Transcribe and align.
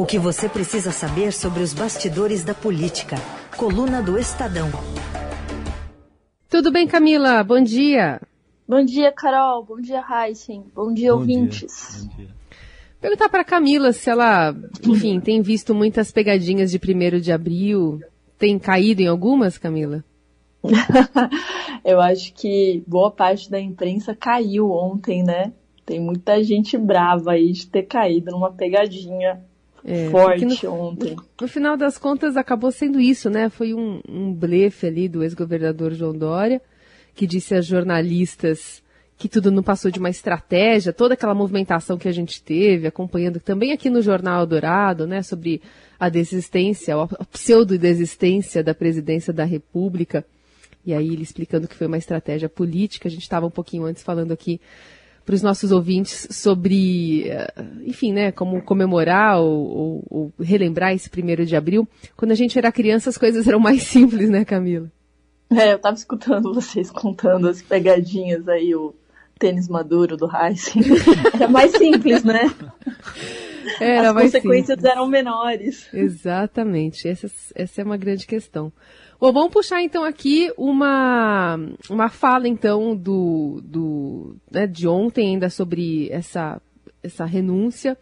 O 0.00 0.06
que 0.06 0.18
você 0.18 0.48
precisa 0.48 0.92
saber 0.92 1.30
sobre 1.30 1.62
os 1.62 1.74
bastidores 1.74 2.42
da 2.42 2.54
política. 2.54 3.16
Coluna 3.54 4.02
do 4.02 4.18
Estadão. 4.18 4.70
Tudo 6.48 6.72
bem, 6.72 6.86
Camila? 6.86 7.44
Bom 7.44 7.62
dia. 7.62 8.18
Bom 8.66 8.82
dia, 8.82 9.12
Carol. 9.12 9.62
Bom 9.62 9.78
dia, 9.78 10.02
Heisen. 10.02 10.64
Bom 10.74 10.90
dia, 10.94 11.12
Bom 11.12 11.18
ouvintes. 11.18 11.98
Dia. 12.00 12.08
Bom 12.08 12.16
dia. 12.16 12.28
Perguntar 12.98 13.28
para 13.28 13.44
Camila 13.44 13.92
se 13.92 14.08
ela, 14.08 14.56
enfim, 14.88 15.20
tem 15.20 15.42
visto 15.42 15.74
muitas 15.74 16.10
pegadinhas 16.10 16.70
de 16.70 16.78
1 16.78 17.20
de 17.20 17.30
abril. 17.30 18.00
Tem 18.38 18.58
caído 18.58 19.02
em 19.02 19.06
algumas, 19.06 19.58
Camila? 19.58 20.02
Eu 21.84 22.00
acho 22.00 22.32
que 22.32 22.82
boa 22.86 23.10
parte 23.10 23.50
da 23.50 23.60
imprensa 23.60 24.16
caiu 24.18 24.70
ontem, 24.70 25.22
né? 25.22 25.52
Tem 25.84 26.00
muita 26.00 26.42
gente 26.42 26.78
brava 26.78 27.32
aí 27.32 27.52
de 27.52 27.66
ter 27.66 27.82
caído 27.82 28.30
numa 28.30 28.50
pegadinha 28.50 29.44
é, 29.84 30.08
forte 30.10 30.44
no, 30.44 30.72
ontem. 30.72 31.16
No 31.40 31.48
final 31.48 31.76
das 31.76 31.98
contas, 31.98 32.36
acabou 32.36 32.70
sendo 32.70 33.00
isso, 33.00 33.30
né? 33.30 33.48
Foi 33.48 33.74
um, 33.74 34.00
um 34.08 34.32
blefe 34.32 34.86
ali 34.86 35.08
do 35.08 35.22
ex-governador 35.22 35.92
João 35.92 36.16
Dória, 36.16 36.60
que 37.14 37.26
disse 37.26 37.54
a 37.54 37.60
jornalistas 37.60 38.82
que 39.20 39.28
tudo 39.28 39.50
não 39.50 39.62
passou 39.62 39.90
de 39.90 39.98
uma 39.98 40.08
estratégia, 40.08 40.94
toda 40.94 41.12
aquela 41.12 41.34
movimentação 41.34 41.98
que 41.98 42.08
a 42.08 42.12
gente 42.12 42.42
teve, 42.42 42.86
acompanhando 42.86 43.38
também 43.38 43.70
aqui 43.70 43.90
no 43.90 44.00
Jornal 44.00 44.46
Dourado, 44.46 45.06
né, 45.06 45.22
sobre 45.22 45.60
a 45.98 46.08
desistência, 46.08 46.96
a 46.96 47.24
pseudo-desistência 47.26 48.64
da 48.64 48.74
presidência 48.74 49.30
da 49.30 49.44
República. 49.44 50.24
E 50.86 50.94
aí 50.94 51.12
ele 51.12 51.22
explicando 51.22 51.68
que 51.68 51.74
foi 51.74 51.86
uma 51.86 51.98
estratégia 51.98 52.48
política. 52.48 53.08
A 53.08 53.10
gente 53.10 53.20
estava 53.20 53.44
um 53.44 53.50
pouquinho 53.50 53.84
antes 53.84 54.02
falando 54.02 54.32
aqui 54.32 54.58
para 55.30 55.36
os 55.36 55.42
nossos 55.42 55.70
ouvintes 55.70 56.26
sobre, 56.32 57.28
eh, 57.28 57.54
enfim, 57.86 58.12
né, 58.12 58.32
como 58.32 58.60
comemorar 58.60 59.38
ou, 59.38 59.46
ou, 59.48 60.04
ou, 60.10 60.32
relembrar 60.40 60.92
esse 60.92 61.08
primeiro 61.08 61.46
de 61.46 61.54
abril. 61.54 61.88
Quando 62.16 62.32
a 62.32 62.34
gente 62.34 62.58
era 62.58 62.72
criança, 62.72 63.10
as 63.10 63.16
coisas 63.16 63.46
eram 63.46 63.60
mais 63.60 63.84
simples, 63.86 64.28
né, 64.28 64.44
Camila? 64.44 64.90
É, 65.48 65.70
eu 65.70 65.76
estava 65.76 65.94
escutando 65.94 66.52
vocês 66.52 66.90
contando 66.90 67.48
as 67.48 67.62
pegadinhas 67.62 68.48
aí, 68.48 68.74
o 68.74 68.92
tênis 69.38 69.68
maduro 69.68 70.16
do 70.16 70.28
Heisen. 70.28 70.82
Era 71.32 71.46
mais 71.46 71.70
simples, 71.76 72.24
né? 72.24 72.52
Era 73.80 74.10
as 74.10 74.22
consequências 74.22 74.78
simples. 74.78 74.92
eram 74.92 75.06
menores. 75.06 75.88
Exatamente, 75.94 77.06
essa, 77.06 77.30
essa 77.54 77.80
é 77.80 77.84
uma 77.84 77.96
grande 77.96 78.26
questão. 78.26 78.72
Bom, 79.20 79.32
vamos 79.32 79.52
puxar 79.52 79.82
então 79.82 80.02
aqui 80.02 80.50
uma, 80.56 81.58
uma 81.90 82.08
fala 82.08 82.48
então 82.48 82.96
do, 82.96 83.60
do 83.62 84.34
né, 84.50 84.66
de 84.66 84.88
ontem 84.88 85.34
ainda 85.34 85.50
sobre 85.50 86.08
essa, 86.10 86.58
essa 87.02 87.26
renúncia 87.26 87.98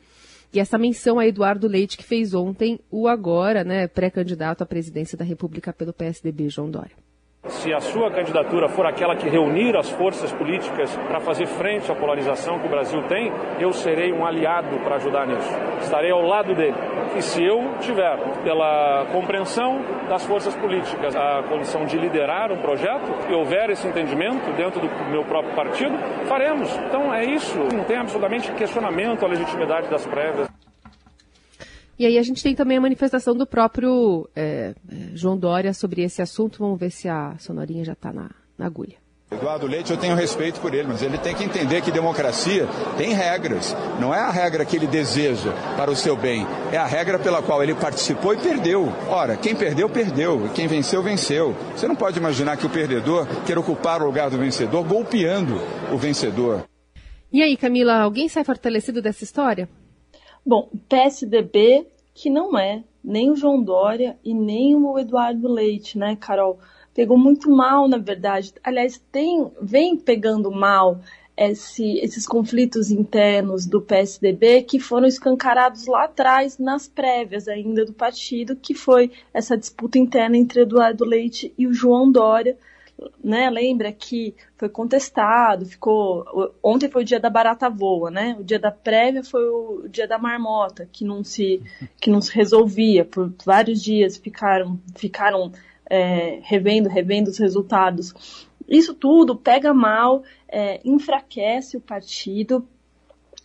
e 0.52 0.60
essa 0.60 0.78
menção 0.78 1.18
a 1.18 1.26
Eduardo 1.26 1.66
Leite 1.66 1.96
que 1.96 2.04
fez 2.04 2.34
ontem 2.34 2.78
o 2.88 3.08
agora, 3.08 3.64
né, 3.64 3.88
pré-candidato 3.88 4.62
à 4.62 4.66
presidência 4.66 5.18
da 5.18 5.24
República 5.24 5.72
pelo 5.72 5.92
PSDB, 5.92 6.48
João 6.50 6.70
Dória. 6.70 7.07
Se 7.46 7.72
a 7.72 7.80
sua 7.80 8.10
candidatura 8.10 8.68
for 8.68 8.84
aquela 8.84 9.16
que 9.16 9.28
reunir 9.28 9.76
as 9.76 9.88
forças 9.90 10.30
políticas 10.32 10.94
para 11.08 11.20
fazer 11.20 11.46
frente 11.46 11.90
à 11.90 11.94
polarização 11.94 12.58
que 12.58 12.66
o 12.66 12.70
Brasil 12.70 13.02
tem, 13.04 13.32
eu 13.58 13.72
serei 13.72 14.12
um 14.12 14.24
aliado 14.24 14.76
para 14.80 14.96
ajudar 14.96 15.26
nisso. 15.26 15.48
Estarei 15.80 16.10
ao 16.10 16.20
lado 16.20 16.54
dele. 16.54 16.74
E 17.16 17.22
se 17.22 17.42
eu 17.42 17.74
tiver, 17.80 18.18
pela 18.42 19.06
compreensão 19.12 19.80
das 20.08 20.24
forças 20.26 20.54
políticas, 20.56 21.16
a 21.16 21.42
condição 21.48 21.86
de 21.86 21.96
liderar 21.96 22.52
um 22.52 22.58
projeto 22.58 23.10
e 23.28 23.34
houver 23.34 23.70
esse 23.70 23.86
entendimento 23.86 24.52
dentro 24.56 24.80
do 24.80 25.10
meu 25.10 25.24
próprio 25.24 25.54
partido, 25.54 25.96
faremos. 26.26 26.74
Então 26.86 27.14
é 27.14 27.24
isso. 27.24 27.58
Não 27.74 27.84
tem 27.84 27.96
absolutamente 27.96 28.52
questionamento 28.52 29.24
à 29.24 29.28
legitimidade 29.28 29.88
das 29.88 30.04
prévias. 30.06 30.57
E 31.98 32.06
aí 32.06 32.16
a 32.16 32.22
gente 32.22 32.42
tem 32.42 32.54
também 32.54 32.78
a 32.78 32.80
manifestação 32.80 33.34
do 33.34 33.44
próprio 33.46 34.28
é, 34.36 34.72
João 35.14 35.36
Dória 35.36 35.74
sobre 35.74 36.02
esse 36.02 36.22
assunto. 36.22 36.60
Vamos 36.60 36.78
ver 36.78 36.90
se 36.90 37.08
a 37.08 37.36
sonorinha 37.38 37.84
já 37.84 37.94
está 37.94 38.12
na, 38.12 38.30
na 38.56 38.66
agulha. 38.66 38.96
Eduardo 39.30 39.66
Leite, 39.66 39.90
eu 39.90 39.98
tenho 39.98 40.14
respeito 40.14 40.58
por 40.58 40.72
ele, 40.72 40.88
mas 40.88 41.02
ele 41.02 41.18
tem 41.18 41.34
que 41.34 41.44
entender 41.44 41.82
que 41.82 41.90
democracia 41.90 42.66
tem 42.96 43.12
regras. 43.12 43.76
Não 44.00 44.14
é 44.14 44.20
a 44.20 44.30
regra 44.30 44.64
que 44.64 44.74
ele 44.74 44.86
deseja 44.86 45.52
para 45.76 45.90
o 45.90 45.96
seu 45.96 46.16
bem, 46.16 46.46
é 46.72 46.78
a 46.78 46.86
regra 46.86 47.18
pela 47.18 47.42
qual 47.42 47.62
ele 47.62 47.74
participou 47.74 48.32
e 48.32 48.38
perdeu. 48.38 48.90
Ora, 49.10 49.36
quem 49.36 49.54
perdeu, 49.54 49.86
perdeu. 49.90 50.48
Quem 50.54 50.66
venceu, 50.66 51.02
venceu. 51.02 51.54
Você 51.76 51.86
não 51.86 51.94
pode 51.94 52.18
imaginar 52.18 52.56
que 52.56 52.64
o 52.64 52.70
perdedor 52.70 53.26
quer 53.44 53.58
ocupar 53.58 54.00
o 54.00 54.06
lugar 54.06 54.30
do 54.30 54.38
vencedor 54.38 54.82
golpeando 54.82 55.60
o 55.92 55.98
vencedor. 55.98 56.64
E 57.30 57.42
aí, 57.42 57.54
Camila, 57.56 58.00
alguém 58.00 58.30
sai 58.30 58.44
fortalecido 58.44 59.02
dessa 59.02 59.24
história? 59.24 59.68
Bom, 60.44 60.70
PSDB, 60.88 61.86
que 62.14 62.30
não 62.30 62.58
é 62.58 62.82
nem 63.02 63.30
o 63.30 63.36
João 63.36 63.62
Dória 63.62 64.18
e 64.24 64.34
nem 64.34 64.74
o 64.74 64.98
Eduardo 64.98 65.48
Leite, 65.48 65.98
né, 65.98 66.16
Carol? 66.16 66.58
Pegou 66.94 67.16
muito 67.16 67.50
mal, 67.50 67.86
na 67.86 67.98
verdade. 67.98 68.52
Aliás, 68.62 69.00
tem, 69.12 69.50
vem 69.60 69.96
pegando 69.96 70.50
mal 70.50 71.00
esse, 71.36 71.98
esses 71.98 72.26
conflitos 72.26 72.90
internos 72.90 73.64
do 73.64 73.80
PSDB 73.80 74.62
que 74.62 74.80
foram 74.80 75.06
escancarados 75.06 75.86
lá 75.86 76.04
atrás, 76.04 76.58
nas 76.58 76.88
prévias 76.88 77.46
ainda 77.46 77.84
do 77.84 77.92
partido, 77.92 78.56
que 78.56 78.74
foi 78.74 79.12
essa 79.32 79.56
disputa 79.56 79.98
interna 79.98 80.36
entre 80.36 80.62
Eduardo 80.62 81.04
Leite 81.04 81.54
e 81.56 81.66
o 81.66 81.72
João 81.72 82.10
Dória, 82.10 82.58
né, 83.22 83.48
lembra 83.48 83.92
que 83.92 84.34
foi 84.56 84.68
contestado, 84.68 85.66
ficou. 85.66 86.24
Ontem 86.62 86.90
foi 86.90 87.02
o 87.02 87.04
dia 87.04 87.20
da 87.20 87.30
barata 87.30 87.70
voa, 87.70 88.10
né? 88.10 88.36
O 88.38 88.44
dia 88.44 88.58
da 88.58 88.72
prévia 88.72 89.22
foi 89.22 89.48
o 89.48 89.88
dia 89.88 90.06
da 90.06 90.18
marmota, 90.18 90.88
que 90.90 91.04
não 91.04 91.22
se, 91.22 91.62
que 92.00 92.10
não 92.10 92.20
se 92.20 92.34
resolvia. 92.34 93.04
Por 93.04 93.32
vários 93.44 93.82
dias 93.82 94.16
ficaram, 94.16 94.80
ficaram 94.96 95.52
é, 95.88 96.40
revendo, 96.42 96.88
revendo 96.88 97.30
os 97.30 97.38
resultados. 97.38 98.46
Isso 98.68 98.92
tudo 98.94 99.36
pega 99.36 99.72
mal, 99.72 100.22
é, 100.48 100.80
enfraquece 100.84 101.76
o 101.76 101.80
partido. 101.80 102.66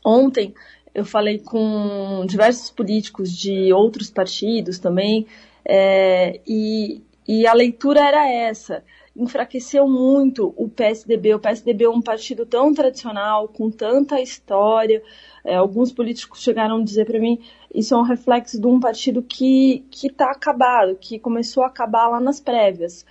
Ontem 0.03 0.53
eu 0.93 1.05
falei 1.05 1.39
com 1.39 2.25
diversos 2.27 2.69
políticos 2.69 3.31
de 3.31 3.71
outros 3.71 4.09
partidos 4.11 4.79
também, 4.79 5.25
é, 5.65 6.41
e, 6.45 7.01
e 7.27 7.47
a 7.47 7.53
leitura 7.53 8.01
era 8.01 8.29
essa 8.29 8.83
enfraqueceu 9.15 9.87
muito 9.87 10.53
o 10.57 10.67
PSDB. 10.67 11.35
O 11.35 11.39
PSDB 11.39 11.85
é 11.85 11.89
um 11.89 12.01
partido 12.01 12.45
tão 12.45 12.73
tradicional, 12.73 13.47
com 13.47 13.69
tanta 13.69 14.19
história. 14.19 15.03
É, 15.43 15.55
alguns 15.55 15.91
políticos 15.91 16.41
chegaram 16.41 16.77
a 16.77 16.83
dizer 16.83 17.05
para 17.05 17.19
mim 17.19 17.39
isso 17.73 17.93
é 17.93 17.97
um 17.97 18.03
reflexo 18.03 18.59
de 18.59 18.67
um 18.67 18.79
partido 18.79 19.21
que 19.21 19.83
está 20.03 20.31
acabado, 20.31 20.95
que 20.95 21.19
começou 21.19 21.63
a 21.63 21.67
acabar 21.67 22.07
lá 22.07 22.19
nas 22.19 22.39
prévias. 22.39 23.05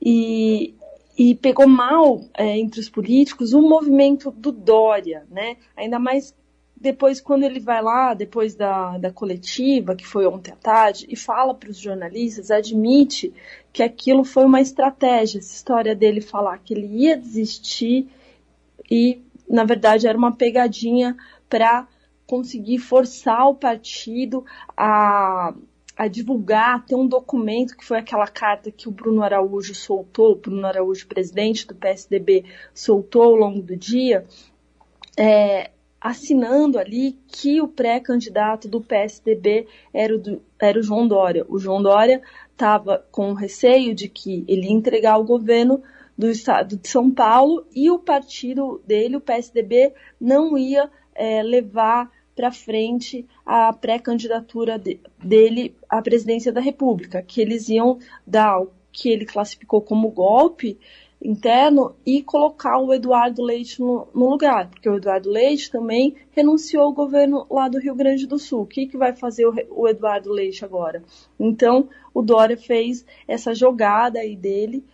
E, 0.00 0.74
e 1.16 1.34
pegou 1.34 1.66
mal 1.66 2.20
é, 2.34 2.58
entre 2.58 2.80
os 2.80 2.88
políticos 2.88 3.52
o 3.52 3.60
movimento 3.60 4.30
do 4.30 4.52
Dória, 4.52 5.26
né? 5.30 5.56
Ainda 5.76 5.98
mais 5.98 6.34
depois, 6.80 7.20
quando 7.20 7.42
ele 7.42 7.58
vai 7.58 7.82
lá, 7.82 8.14
depois 8.14 8.54
da, 8.54 8.98
da 8.98 9.10
coletiva, 9.10 9.96
que 9.96 10.06
foi 10.06 10.26
ontem 10.26 10.52
à 10.52 10.56
tarde, 10.56 11.06
e 11.08 11.16
fala 11.16 11.52
para 11.52 11.70
os 11.70 11.76
jornalistas, 11.76 12.50
admite 12.50 13.32
que 13.72 13.82
aquilo 13.82 14.24
foi 14.24 14.44
uma 14.44 14.60
estratégia, 14.60 15.38
essa 15.38 15.54
história 15.54 15.94
dele 15.94 16.20
falar 16.20 16.58
que 16.58 16.72
ele 16.72 16.86
ia 16.86 17.16
desistir 17.16 18.08
e, 18.88 19.20
na 19.48 19.64
verdade, 19.64 20.06
era 20.06 20.16
uma 20.16 20.34
pegadinha 20.36 21.16
para 21.48 21.88
conseguir 22.26 22.78
forçar 22.78 23.48
o 23.48 23.54
partido 23.54 24.44
a, 24.76 25.52
a 25.96 26.06
divulgar, 26.06 26.86
ter 26.86 26.94
um 26.94 27.08
documento 27.08 27.76
que 27.76 27.84
foi 27.84 27.98
aquela 27.98 28.28
carta 28.28 28.70
que 28.70 28.88
o 28.88 28.92
Bruno 28.92 29.22
Araújo 29.22 29.74
soltou, 29.74 30.32
o 30.32 30.36
Bruno 30.36 30.66
Araújo, 30.66 31.08
presidente 31.08 31.66
do 31.66 31.74
PSDB, 31.74 32.44
soltou 32.72 33.22
ao 33.22 33.34
longo 33.34 33.62
do 33.62 33.76
dia, 33.76 34.24
é, 35.16 35.70
assinando 36.00 36.78
ali 36.78 37.18
que 37.26 37.60
o 37.60 37.68
pré-candidato 37.68 38.68
do 38.68 38.80
PSDB 38.80 39.66
era 39.92 40.14
o, 40.14 40.18
do, 40.18 40.42
era 40.58 40.78
o 40.78 40.82
João 40.82 41.08
Dória. 41.08 41.44
O 41.48 41.58
João 41.58 41.82
Dória 41.82 42.22
estava 42.52 43.04
com 43.10 43.32
receio 43.32 43.94
de 43.94 44.08
que 44.08 44.44
ele 44.46 44.66
ia 44.66 44.72
entregar 44.72 45.18
o 45.18 45.24
governo 45.24 45.82
do 46.16 46.30
estado 46.30 46.76
de 46.76 46.88
São 46.88 47.10
Paulo 47.10 47.64
e 47.74 47.90
o 47.90 47.98
partido 47.98 48.82
dele, 48.86 49.16
o 49.16 49.20
PSDB, 49.20 49.92
não 50.20 50.58
ia 50.58 50.90
é, 51.14 51.42
levar 51.42 52.10
para 52.34 52.52
frente 52.52 53.26
a 53.44 53.72
pré-candidatura 53.72 54.78
de, 54.78 55.00
dele 55.22 55.74
à 55.88 56.00
presidência 56.00 56.52
da 56.52 56.60
República, 56.60 57.22
que 57.22 57.40
eles 57.40 57.68
iam 57.68 57.98
dar 58.26 58.60
o 58.60 58.70
que 58.92 59.08
ele 59.08 59.26
classificou 59.26 59.80
como 59.80 60.10
golpe 60.10 60.78
interno 61.22 61.96
e 62.06 62.22
colocar 62.22 62.78
o 62.78 62.92
Eduardo 62.94 63.42
Leite 63.42 63.80
no, 63.80 64.06
no, 64.14 64.30
lugar, 64.30 64.68
porque 64.70 64.88
o 64.88 64.96
Eduardo 64.96 65.28
Leite 65.28 65.70
também 65.70 66.14
renunciou 66.30 66.84
ao 66.84 66.92
governo 66.92 67.46
lá 67.50 67.68
do 67.68 67.80
Rio 67.80 67.94
Grande 67.94 68.26
do 68.26 68.38
Sul. 68.38 68.62
O 68.62 68.66
que, 68.66 68.86
que 68.86 68.96
vai 68.96 69.12
fazer 69.12 69.46
o, 69.46 69.54
o 69.70 69.88
Eduardo 69.88 70.32
Leite 70.32 70.64
agora? 70.64 71.02
Então, 71.38 71.88
o 72.14 72.22
Dória 72.22 72.56
fez 72.56 73.04
essa 73.26 73.54
jogada 73.54 74.20
aí 74.20 74.36
dele 74.36 74.84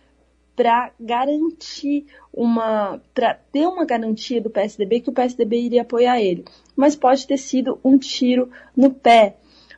para 0.55 0.91
garantir 0.99 2.05
uma, 2.33 3.01
para 3.13 3.33
ter 3.51 3.67
uma 3.67 3.85
garantia 3.85 4.41
do 4.41 4.49
PSDB 4.49 5.01
que 5.01 5.09
o 5.09 5.13
PSDB 5.13 5.61
iria 5.61 5.81
apoiar 5.81 6.21
ele. 6.21 6.45
Mas 6.75 6.95
pode 6.95 7.27
ter 7.27 7.37
sido 7.37 7.79
um 7.83 7.97
tiro 7.97 8.49
no 8.75 8.89
pé, 8.89 9.35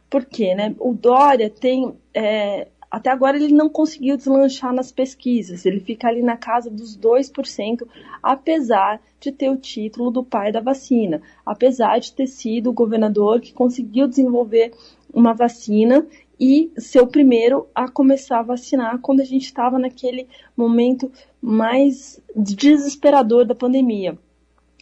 Por 0.09 0.23
quê? 0.25 0.55
Né? 0.55 0.75
O 0.79 0.93
Dória 0.93 1.50
tem. 1.50 1.93
É, 2.13 2.67
até 2.89 3.10
agora 3.10 3.38
ele 3.38 3.54
não 3.54 3.69
conseguiu 3.69 4.16
deslanchar 4.16 4.74
nas 4.74 4.92
pesquisas, 4.92 5.66
ele 5.66 5.80
fica 5.80 6.07
ali 6.07 6.22
na 6.22 6.38
casa 6.38 6.69
dos 6.69 6.98
2%, 6.98 7.88
apesar 8.24 9.01
de 9.19 9.31
ter 9.31 9.50
o 9.50 9.57
título 9.57 10.10
do 10.10 10.24
pai 10.24 10.51
da 10.51 10.62
vacina, 10.62 11.22
apesar 11.45 12.00
de 12.00 12.13
ter 12.13 12.28
sido 12.28 12.69
o 12.69 12.74
governador 12.74 13.42
que 13.42 13.54
conseguiu 13.54 14.07
desenvolver 14.07 14.72
uma 15.13 15.34
vacina 15.34 16.06
e 16.39 16.72
ser 16.78 17.01
o 17.01 17.07
primeiro 17.07 17.68
a 17.74 17.89
começar 17.89 18.39
a 18.39 18.44
vacinar 18.44 19.00
quando 19.00 19.22
a 19.22 19.25
gente 19.25 19.45
estava 19.45 19.80
naquele 19.80 20.28
momento 20.56 21.12
mais 21.42 22.22
desesperador 22.36 23.45
da 23.45 23.56
pandemia. 23.56 24.18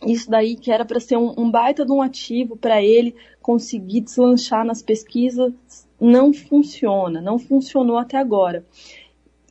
Isso 0.05 0.29
daí 0.29 0.55
que 0.55 0.71
era 0.71 0.83
para 0.83 0.99
ser 0.99 1.17
um, 1.17 1.33
um, 1.37 1.49
baita 1.49 1.85
de 1.85 1.91
um 1.91 2.01
ativo 2.01 2.57
para 2.57 2.83
ele 2.83 3.15
conseguir 3.41 4.01
deslanchar 4.01 4.65
nas 4.65 4.81
pesquisas, 4.81 5.53
não 5.99 6.33
funciona, 6.33 7.21
não 7.21 7.39
funcionou 7.39 7.97
até 7.97 8.17
agora. 8.17 8.65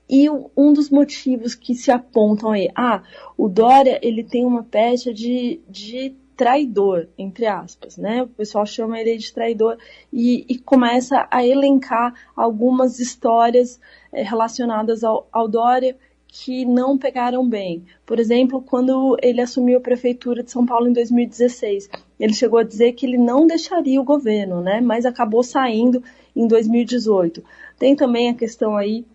E 0.09 0.29
um 0.29 0.73
dos 0.73 0.91
motivos 0.91 1.55
que 1.55 1.75
se 1.75 1.91
apontam 1.91 2.51
aí, 2.51 2.69
ah, 2.75 3.03
o 3.37 3.49
Dória 3.49 3.99
ele 4.03 4.23
tem 4.23 4.45
uma 4.45 4.63
pecha 4.63 5.13
de, 5.13 5.61
de 5.69 6.15
traidor, 6.37 7.09
entre 7.17 7.47
aspas, 7.47 7.97
né? 7.97 8.23
O 8.23 8.29
pessoal 8.29 8.67
chama 8.67 9.01
ele 9.01 9.17
de 9.17 9.33
traidor 9.33 9.79
e, 10.13 10.45
e 10.49 10.59
começa 10.59 11.27
a 11.31 11.45
elencar 11.45 12.15
algumas 12.37 12.99
histórias 12.99 13.81
é, 14.13 14.23
relacionadas 14.23 15.03
ao, 15.03 15.27
ao 15.33 15.49
Dória 15.49 15.97
que 16.37 16.65
não 16.65 16.99
pegaram 16.99 17.49
bem. 17.49 17.85
Por 18.05 18.19
exemplo, 18.19 18.61
quando 18.61 19.17
ele 19.23 19.41
assumiu 19.41 19.79
a 19.79 19.81
prefeitura 19.81 20.43
de 20.43 20.51
São 20.51 20.67
Paulo 20.67 20.89
em 20.89 20.93
2016, 20.93 21.89
ele 22.19 22.35
chegou 22.35 22.59
a 22.59 22.65
dizer 22.65 22.93
que 22.95 23.07
ele 23.07 23.17
não 23.17 23.47
deixaria 23.47 24.01
o 24.01 24.05
governo, 24.05 24.61
né? 24.61 24.81
Mas 24.81 25.07
acabou 25.07 25.45
saindo 25.45 26.03
em 26.35 26.49
2018. 26.49 27.41
Tem 27.79 27.95
também 27.95 28.31
a 28.31 28.35
questão 28.35 28.77
aí 28.77 29.07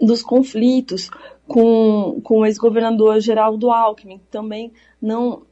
dos 0.00 0.22
conflitos 0.22 1.10
com, 1.44 2.20
com 2.22 2.38
o 2.38 2.46
ex-governador 2.46 3.18
Geraldo 3.18 3.72
Alckmin, 3.72 4.18
que 4.18 4.28
também 4.30 4.72
não, 5.02 5.42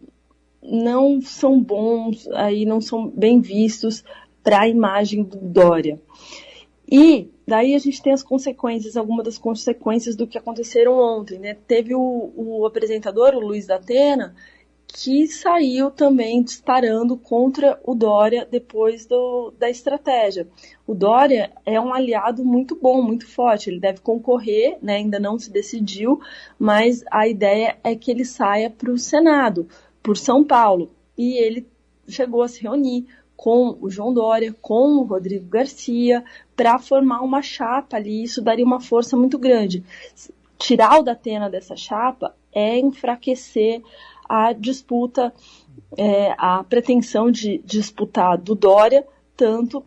não 0.62 1.20
são 1.20 1.60
bons, 1.60 2.28
aí 2.28 2.64
não 2.64 2.80
são 2.80 3.08
bem 3.08 3.40
vistos 3.40 4.04
para 4.40 4.60
a 4.60 4.68
imagem 4.68 5.24
do 5.24 5.36
Dória. 5.36 6.00
E 6.88 7.28
daí 7.46 7.74
a 7.74 7.78
gente 7.78 8.02
tem 8.02 8.12
as 8.12 8.22
consequências, 8.22 8.96
algumas 8.96 9.24
das 9.24 9.38
consequências 9.38 10.16
do 10.16 10.26
que 10.26 10.38
aconteceram 10.38 10.98
ontem. 10.98 11.38
Né? 11.38 11.56
Teve 11.66 11.94
o, 11.94 12.32
o 12.34 12.66
apresentador, 12.66 13.34
o 13.34 13.40
Luiz 13.40 13.66
da 13.66 13.76
Atena, 13.76 14.34
que 14.88 15.26
saiu 15.26 15.90
também 15.90 16.42
disparando 16.42 17.16
contra 17.16 17.78
o 17.84 17.94
Dória 17.94 18.46
depois 18.50 19.04
do, 19.06 19.52
da 19.58 19.68
estratégia. 19.68 20.48
O 20.86 20.94
Dória 20.94 21.52
é 21.64 21.80
um 21.80 21.92
aliado 21.92 22.44
muito 22.44 22.74
bom, 22.74 23.02
muito 23.02 23.26
forte. 23.26 23.68
Ele 23.68 23.80
deve 23.80 24.00
concorrer, 24.00 24.78
né? 24.80 24.96
ainda 24.96 25.18
não 25.18 25.38
se 25.38 25.50
decidiu, 25.50 26.20
mas 26.58 27.04
a 27.10 27.28
ideia 27.28 27.76
é 27.84 27.94
que 27.94 28.10
ele 28.10 28.24
saia 28.24 28.70
para 28.70 28.90
o 28.90 28.98
Senado 28.98 29.68
por 30.02 30.16
São 30.16 30.44
Paulo. 30.44 30.90
E 31.16 31.36
ele 31.38 31.66
chegou 32.08 32.42
a 32.42 32.48
se 32.48 32.62
reunir 32.62 33.06
com 33.36 33.76
o 33.80 33.90
João 33.90 34.12
Dória, 34.12 34.54
com 34.62 34.96
o 34.96 35.02
Rodrigo 35.02 35.46
Garcia, 35.46 36.24
para 36.56 36.78
formar 36.78 37.20
uma 37.20 37.42
chapa 37.42 37.96
ali. 37.96 38.22
Isso 38.22 38.40
daria 38.40 38.64
uma 38.64 38.80
força 38.80 39.16
muito 39.16 39.38
grande. 39.38 39.84
Tirar 40.58 41.00
o 41.00 41.02
Datena 41.02 41.50
dessa 41.50 41.76
chapa 41.76 42.34
é 42.52 42.78
enfraquecer 42.78 43.82
a 44.28 44.52
disputa, 44.52 45.32
é, 45.96 46.34
a 46.38 46.64
pretensão 46.64 47.30
de 47.30 47.58
disputar 47.58 48.38
do 48.38 48.54
Dória, 48.54 49.06
tanto 49.36 49.84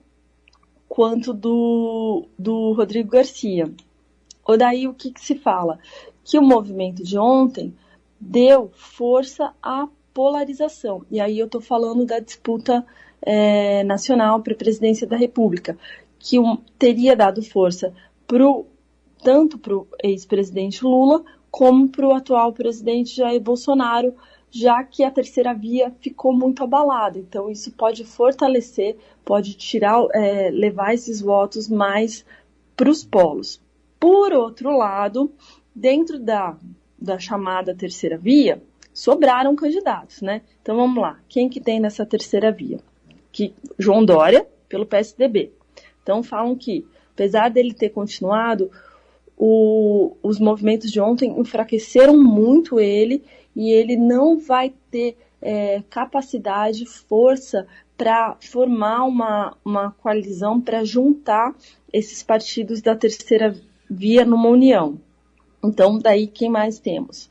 quanto 0.88 1.34
do, 1.34 2.28
do 2.38 2.74
Rodrigo 2.74 3.10
Garcia. 3.10 3.72
Ou 4.46 4.58
daí 4.58 4.88
o 4.88 4.94
que, 4.94 5.12
que 5.12 5.22
se 5.22 5.36
fala? 5.36 5.80
Que 6.24 6.38
o 6.38 6.42
movimento 6.42 7.04
de 7.04 7.18
ontem 7.18 7.74
deu 8.20 8.72
força 8.74 9.54
à 9.62 9.88
polarização. 10.14 11.06
E 11.10 11.20
aí 11.20 11.40
eu 11.40 11.46
estou 11.46 11.62
falando 11.62 12.06
da 12.06 12.20
disputa 12.20 12.86
é, 13.22 13.84
nacional 13.84 14.42
para 14.42 14.54
a 14.54 14.58
presidência 14.58 15.06
da 15.06 15.16
República, 15.16 15.78
que 16.18 16.40
um, 16.40 16.58
teria 16.78 17.16
dado 17.16 17.42
força 17.42 17.94
pro, 18.28 18.66
tanto 19.24 19.58
para 19.58 19.76
o 19.76 19.88
ex-presidente 20.04 20.84
Lula 20.84 21.24
como 21.50 21.90
para 21.90 22.08
o 22.08 22.14
atual 22.14 22.54
presidente 22.54 23.16
Jair 23.16 23.42
Bolsonaro, 23.42 24.14
já 24.52 24.84
que 24.84 25.04
a 25.04 25.12
terceira 25.12 25.54
via 25.54 25.92
ficou 26.00 26.34
muito 26.34 26.64
abalada. 26.64 27.18
Então 27.18 27.50
isso 27.50 27.72
pode 27.72 28.04
fortalecer, 28.04 28.98
pode 29.24 29.54
tirar, 29.56 30.06
é, 30.14 30.50
levar 30.52 30.94
esses 30.94 31.22
votos 31.22 31.68
mais 31.68 32.26
para 32.76 32.90
os 32.90 33.04
polos. 33.04 33.62
Por 34.00 34.32
outro 34.34 34.76
lado, 34.76 35.32
dentro 35.76 36.20
da, 36.20 36.58
da 37.00 37.20
chamada 37.20 37.76
terceira 37.76 38.18
via, 38.18 38.62
sobraram 38.94 39.56
candidatos, 39.56 40.22
né? 40.22 40.42
Então 40.62 40.76
vamos 40.76 41.02
lá, 41.02 41.20
quem 41.28 41.50
que 41.50 41.60
tem 41.60 41.80
nessa 41.80 42.06
terceira 42.06 42.52
via? 42.52 42.80
Que 43.32 43.54
João 43.78 44.04
Dória 44.04 44.48
pelo 44.68 44.86
PSDB. 44.86 45.52
Então 46.04 46.24
falam 46.24 46.56
que, 46.56 46.86
apesar 47.14 47.50
dele 47.50 47.74
ter 47.74 47.90
continuado, 47.90 48.72
o, 49.38 50.16
os 50.22 50.40
movimentos 50.40 50.92
de 50.92 51.00
ontem 51.00 51.40
enfraqueceram 51.40 52.22
muito 52.22 52.80
ele 52.80 53.24
e 53.56 53.72
ele 53.72 53.96
não 53.96 54.38
vai 54.38 54.74
ter 54.92 55.18
é, 55.42 55.82
capacidade, 55.90 56.86
força 56.86 57.66
para 57.98 58.38
formar 58.40 59.04
uma, 59.06 59.58
uma 59.64 59.92
coalizão 59.92 60.60
para 60.60 60.84
juntar 60.84 61.56
esses 61.92 62.24
partidos 62.24 62.82
da 62.82 62.96
terceira 62.96 63.56
via 63.90 64.26
numa 64.26 64.50
união. 64.50 65.00
Então, 65.64 66.00
daí 66.00 66.28
quem 66.28 66.50
mais 66.50 66.80
temos? 66.80 67.30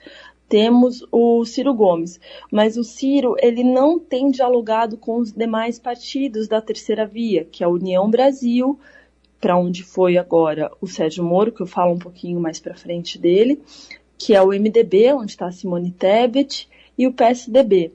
Temos 0.48 1.06
o 1.12 1.44
Ciro 1.44 1.74
Gomes. 1.74 2.18
Mas 2.50 2.76
o 2.76 2.84
Ciro, 2.84 3.36
ele 3.38 3.62
não 3.62 3.98
tem 3.98 4.30
dialogado 4.30 4.96
com 4.96 5.18
os 5.18 5.32
demais 5.32 5.78
partidos 5.78 6.48
da 6.48 6.60
terceira 6.60 7.06
via, 7.06 7.44
que 7.44 7.62
é 7.62 7.66
a 7.66 7.70
União 7.70 8.10
Brasil, 8.10 8.78
para 9.40 9.56
onde 9.56 9.82
foi 9.82 10.16
agora 10.16 10.70
o 10.80 10.86
Sérgio 10.86 11.22
Moro, 11.22 11.52
que 11.52 11.60
eu 11.60 11.66
falo 11.66 11.92
um 11.92 11.98
pouquinho 11.98 12.40
mais 12.40 12.58
para 12.58 12.74
frente 12.74 13.18
dele, 13.18 13.60
que 14.16 14.34
é 14.34 14.42
o 14.42 14.48
MDB, 14.48 15.12
onde 15.12 15.32
está 15.32 15.50
Simone 15.50 15.92
Tebet, 15.92 16.68
e 16.96 17.06
o 17.06 17.12
PSDB. 17.12 17.92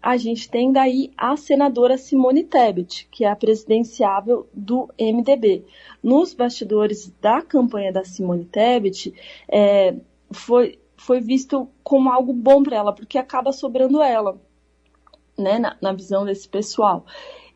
A 0.00 0.16
gente 0.16 0.48
tem 0.48 0.70
daí 0.70 1.10
a 1.16 1.36
senadora 1.36 1.98
Simone 1.98 2.44
Tebet, 2.44 3.08
que 3.10 3.24
é 3.24 3.28
a 3.28 3.34
presidenciável 3.34 4.46
do 4.54 4.88
MDB. 4.96 5.64
Nos 6.00 6.32
bastidores 6.32 7.12
da 7.20 7.42
campanha 7.42 7.92
da 7.92 8.04
Simone 8.04 8.44
Tebet, 8.44 9.12
é, 9.48 9.96
foi 10.30 10.78
foi 10.98 11.20
visto 11.20 11.68
como 11.82 12.10
algo 12.10 12.32
bom 12.32 12.62
para 12.62 12.76
ela, 12.76 12.92
porque 12.92 13.16
acaba 13.16 13.52
sobrando 13.52 14.02
ela, 14.02 14.38
né, 15.38 15.58
na, 15.58 15.76
na, 15.80 15.92
visão 15.92 16.24
desse 16.24 16.48
pessoal. 16.48 17.06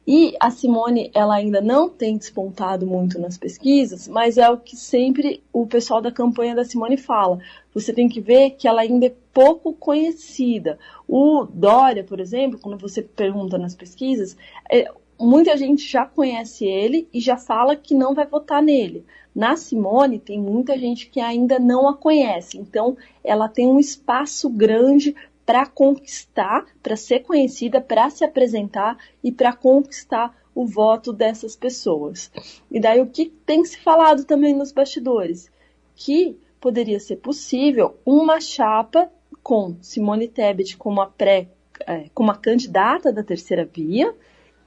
E 0.06 0.34
a 0.40 0.50
Simone, 0.50 1.10
ela 1.14 1.34
ainda 1.34 1.60
não 1.60 1.88
tem 1.88 2.16
despontado 2.16 2.86
muito 2.86 3.20
nas 3.20 3.36
pesquisas, 3.36 4.08
mas 4.08 4.38
é 4.38 4.48
o 4.48 4.56
que 4.56 4.76
sempre 4.76 5.42
o 5.52 5.66
pessoal 5.66 6.00
da 6.00 6.10
campanha 6.10 6.54
da 6.54 6.64
Simone 6.64 6.96
fala. 6.96 7.38
Você 7.74 7.92
tem 7.92 8.08
que 8.08 8.20
ver 8.20 8.50
que 8.50 8.66
ela 8.66 8.82
ainda 8.82 9.06
é 9.06 9.14
pouco 9.32 9.72
conhecida. 9.72 10.78
O 11.06 11.44
Dória, 11.44 12.02
por 12.02 12.20
exemplo, 12.20 12.58
quando 12.58 12.80
você 12.80 13.02
pergunta 13.02 13.58
nas 13.58 13.74
pesquisas, 13.76 14.36
é, 14.70 14.90
muita 15.22 15.56
gente 15.56 15.88
já 15.88 16.04
conhece 16.04 16.64
ele 16.64 17.08
e 17.12 17.20
já 17.20 17.36
fala 17.36 17.76
que 17.76 17.94
não 17.94 18.14
vai 18.14 18.26
votar 18.26 18.62
nele. 18.62 19.04
Na 19.34 19.56
Simone, 19.56 20.18
tem 20.18 20.38
muita 20.38 20.76
gente 20.78 21.08
que 21.08 21.20
ainda 21.20 21.58
não 21.58 21.88
a 21.88 21.96
conhece, 21.96 22.58
então 22.58 22.96
ela 23.24 23.48
tem 23.48 23.66
um 23.66 23.78
espaço 23.78 24.50
grande 24.50 25.14
para 25.46 25.66
conquistar, 25.66 26.66
para 26.82 26.96
ser 26.96 27.20
conhecida, 27.20 27.80
para 27.80 28.10
se 28.10 28.24
apresentar 28.24 28.98
e 29.24 29.32
para 29.32 29.52
conquistar 29.52 30.36
o 30.54 30.66
voto 30.66 31.12
dessas 31.12 31.56
pessoas. 31.56 32.30
E 32.70 32.78
daí 32.78 33.00
o 33.00 33.06
que 33.06 33.26
tem 33.26 33.64
se 33.64 33.78
falado 33.78 34.24
também 34.24 34.54
nos 34.54 34.70
bastidores? 34.70 35.50
Que 35.96 36.38
poderia 36.60 37.00
ser 37.00 37.16
possível 37.16 37.96
uma 38.04 38.40
chapa 38.40 39.10
com 39.42 39.76
Simone 39.80 40.28
Tebet 40.28 40.76
como 40.76 41.00
a 41.00 41.06
pré, 41.06 41.48
é, 41.86 42.06
como 42.14 42.30
a 42.30 42.36
candidata 42.36 43.12
da 43.12 43.22
terceira 43.22 43.64
via 43.64 44.14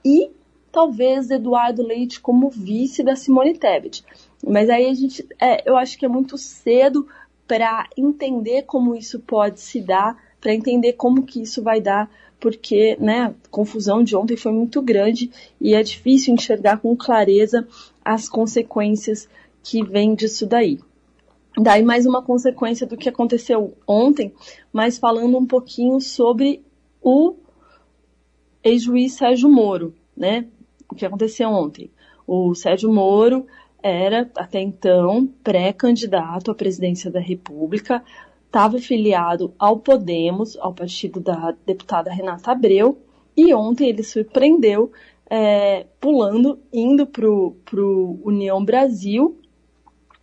e 0.04 0.32
talvez 0.76 1.32
Eduardo 1.32 1.82
Leite 1.82 2.20
como 2.20 2.50
vice 2.50 3.02
da 3.02 3.16
Simone 3.16 3.58
Tebet. 3.58 4.04
Mas 4.46 4.70
aí 4.70 4.88
a 4.88 4.94
gente, 4.94 5.26
é, 5.40 5.64
eu 5.68 5.78
acho 5.78 5.98
que 5.98 6.06
é 6.06 6.10
muito 6.10 6.38
cedo 6.38 7.08
para 7.48 7.88
entender 7.96 8.64
como 8.64 8.94
isso 8.94 9.22
pode 9.22 9.62
se 9.62 9.80
dar, 9.80 10.22
para 10.42 10.54
entender 10.54 10.92
como 10.94 11.24
que 11.24 11.42
isso 11.42 11.64
vai 11.64 11.80
dar, 11.80 12.12
porque 12.42 12.98
né, 13.00 13.22
a 13.22 13.34
confusão 13.50 14.04
de 14.04 14.18
ontem 14.18 14.36
foi 14.36 14.52
muito 14.52 14.82
grande 14.82 15.32
e 15.62 15.74
é 15.74 15.82
difícil 15.82 16.34
enxergar 16.34 16.80
com 16.82 16.94
clareza 16.94 17.66
as 18.04 18.28
consequências 18.28 19.30
que 19.64 19.82
vêm 19.82 20.14
disso 20.14 20.46
daí. 20.46 20.78
Daí 21.58 21.84
mais 21.84 22.06
uma 22.06 22.22
consequência 22.22 22.86
do 22.86 22.98
que 22.98 23.08
aconteceu 23.08 23.74
ontem, 23.88 24.34
mas 24.74 24.98
falando 24.98 25.38
um 25.38 25.46
pouquinho 25.46 26.02
sobre 26.02 26.62
o 27.02 27.36
ex-juiz 28.62 29.14
Sérgio 29.14 29.50
Moro, 29.50 29.96
né? 30.18 30.46
O 30.96 30.98
que 30.98 31.06
aconteceu 31.06 31.50
ontem. 31.50 31.92
O 32.26 32.56
Sérgio 32.56 32.92
Moro 32.92 33.46
era, 33.84 34.32
até 34.36 34.60
então, 34.62 35.28
pré-candidato 35.44 36.50
à 36.50 36.56
presidência 36.56 37.12
da 37.12 37.20
República, 37.20 38.04
estava 38.48 38.80
filiado 38.80 39.54
ao 39.60 39.78
Podemos, 39.78 40.58
ao 40.58 40.74
partido 40.74 41.20
da 41.20 41.54
deputada 41.66 42.10
Renata 42.10 42.52
Abreu, 42.52 42.98
e 43.38 43.54
ontem 43.54 43.90
ele 43.90 44.02
surpreendeu 44.02 44.92
é, 45.30 45.86
pulando, 46.00 46.58
indo 46.72 47.06
para 47.06 47.28
o 47.28 48.20
União 48.24 48.64
Brasil, 48.64 49.38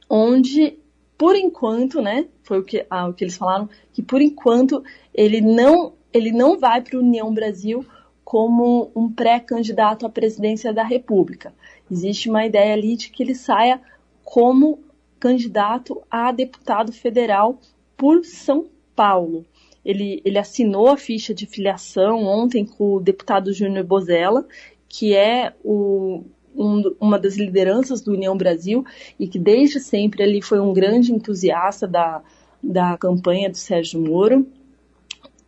onde, 0.08 0.78
por 1.16 1.36
enquanto, 1.36 2.00
né, 2.00 2.26
foi 2.42 2.58
o 2.58 2.64
que, 2.64 2.86
ah, 2.88 3.08
o 3.08 3.14
que 3.14 3.22
eles 3.22 3.36
falaram, 3.36 3.68
que 3.92 4.02
por 4.02 4.22
enquanto 4.22 4.82
ele 5.14 5.40
não, 5.40 5.92
ele 6.12 6.32
não 6.32 6.58
vai 6.58 6.80
para 6.80 6.96
o 6.96 7.00
União 7.00 7.32
Brasil 7.32 7.84
como 8.24 8.90
um 8.94 9.10
pré-candidato 9.10 10.06
à 10.06 10.08
presidência 10.08 10.72
da 10.72 10.84
República. 10.84 11.52
Existe 11.90 12.30
uma 12.30 12.46
ideia 12.46 12.74
ali 12.74 12.96
de 12.96 13.10
que 13.10 13.22
ele 13.22 13.34
saia 13.34 13.80
como 14.24 14.78
candidato 15.18 16.02
a 16.10 16.32
deputado 16.32 16.92
federal 16.92 17.58
por 17.96 18.24
São 18.24 18.66
Paulo. 18.94 19.44
Ele, 19.84 20.22
ele 20.24 20.38
assinou 20.38 20.88
a 20.88 20.96
ficha 20.96 21.34
de 21.34 21.46
filiação 21.46 22.24
ontem 22.24 22.64
com 22.64 22.94
o 22.94 23.00
deputado 23.00 23.52
Júnior 23.52 23.84
Bozella, 23.84 24.46
que 24.88 25.14
é 25.14 25.52
o, 25.64 26.22
um, 26.54 26.94
uma 27.00 27.18
das 27.18 27.36
lideranças 27.36 28.00
do 28.00 28.12
União 28.12 28.36
Brasil 28.36 28.84
e 29.18 29.26
que 29.26 29.38
desde 29.38 29.80
sempre 29.80 30.22
ele 30.22 30.40
foi 30.40 30.60
um 30.60 30.72
grande 30.72 31.12
entusiasta 31.12 31.86
da, 31.86 32.22
da 32.62 32.96
campanha 32.96 33.50
do 33.50 33.56
Sérgio 33.56 34.00
Moro. 34.00 34.46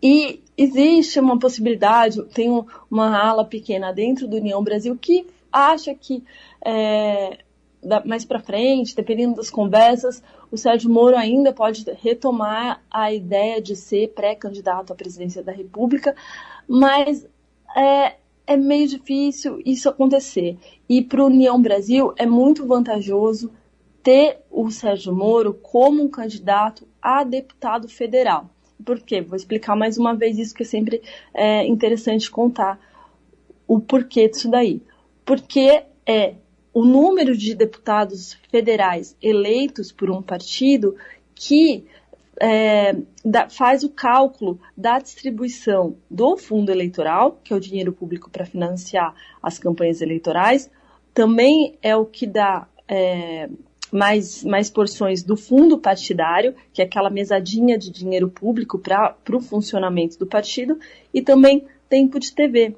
E 0.06 0.42
existe 0.54 1.18
uma 1.18 1.38
possibilidade, 1.38 2.23
tem 2.25 2.50
uma 2.90 3.18
ala 3.18 3.42
pequena 3.42 3.90
dentro 3.90 4.28
do 4.28 4.37
União 4.37 4.62
Brasil 4.62 4.94
que 5.00 5.26
acha 5.50 5.94
que 5.94 6.23
é, 6.62 7.38
mais 8.04 8.23
para 8.23 8.38
frente, 8.38 8.94
dependendo 8.94 9.37
das 9.37 9.49
conversas, 9.49 10.23
o 10.50 10.58
Sérgio 10.58 10.90
Moro 10.90 11.16
ainda 11.16 11.54
pode 11.54 11.90
retomar 12.02 12.82
a 12.90 13.14
ideia 13.14 13.62
de 13.62 13.75
ser 13.75 14.08
pré-candidato 14.08 14.92
à 14.92 14.96
presidência 14.96 15.42
da 15.42 15.52
República, 15.52 16.14
mas 16.68 17.26
é, 17.75 18.16
é 18.46 18.58
meio 18.58 18.87
difícil 18.87 19.58
isso 19.64 19.88
acontecer. 19.88 20.58
E 20.87 21.00
para 21.00 21.23
o 21.23 21.28
União 21.28 21.58
Brasil 21.62 22.12
é 22.18 22.26
muito 22.26 22.66
vantajoso 22.66 23.50
ter 24.02 24.42
o 24.50 24.70
Sérgio 24.70 25.14
Moro 25.14 25.54
como 25.54 26.02
um 26.02 26.08
candidato 26.11 26.87
a 27.00 27.25
deputado 27.25 27.88
federal. 27.88 28.50
Por 28.85 29.00
quê? 29.00 29.21
Vou 29.21 29.37
explicar 29.37 29.75
mais 29.76 29.99
uma 29.99 30.14
vez 30.14 30.38
isso 30.38 30.55
que 30.55 30.62
é 30.62 30.67
sempre 30.67 31.03
é, 31.33 31.67
interessante 31.67 32.31
contar 32.31 32.79
o 33.67 33.81
porquê 33.81 34.29
disso 34.29 34.50
daí. 34.50 34.83
Porque 35.25 35.85
é 36.07 36.35
o 36.73 36.85
número 36.85 37.37
de 37.37 37.55
deputados 37.55 38.37
federais 38.50 39.17
eleitos 39.23 39.93
por 39.93 40.11
um 40.11 40.21
partido 40.21 40.97
que 41.35 41.87
é, 42.41 42.97
da, 43.25 43.49
faz 43.49 43.85
o 43.85 43.88
cálculo 43.88 44.59
da 44.76 44.99
distribuição 44.99 45.97
do 46.11 46.37
fundo 46.37 46.71
eleitoral, 46.71 47.41
que 47.45 47.53
é 47.53 47.57
o 47.57 47.61
dinheiro 47.61 47.93
público 47.93 48.29
para 48.29 48.45
financiar 48.45 49.14
as 49.43 49.59
campanhas 49.59 50.00
eleitorais, 50.00 50.71
também 51.12 51.79
é 51.81 51.95
o 51.95 52.05
que 52.05 52.26
dá 52.26 52.67
é, 52.88 53.49
mais, 53.95 54.43
mais 54.43 54.69
porções 54.69 55.23
do 55.23 55.37
fundo 55.37 55.79
partidário, 55.79 56.53
que 56.73 56.83
é 56.83 56.85
aquela 56.85 57.09
mesadinha 57.09 57.79
de 57.79 57.93
dinheiro 57.93 58.29
público 58.29 58.77
para 58.77 59.17
o 59.33 59.41
funcionamento 59.41 60.19
do 60.19 60.27
partido, 60.27 60.81
e 61.13 61.23
também 61.23 61.65
tempo 61.89 62.19
de 62.19 62.33
TV. 62.33 62.75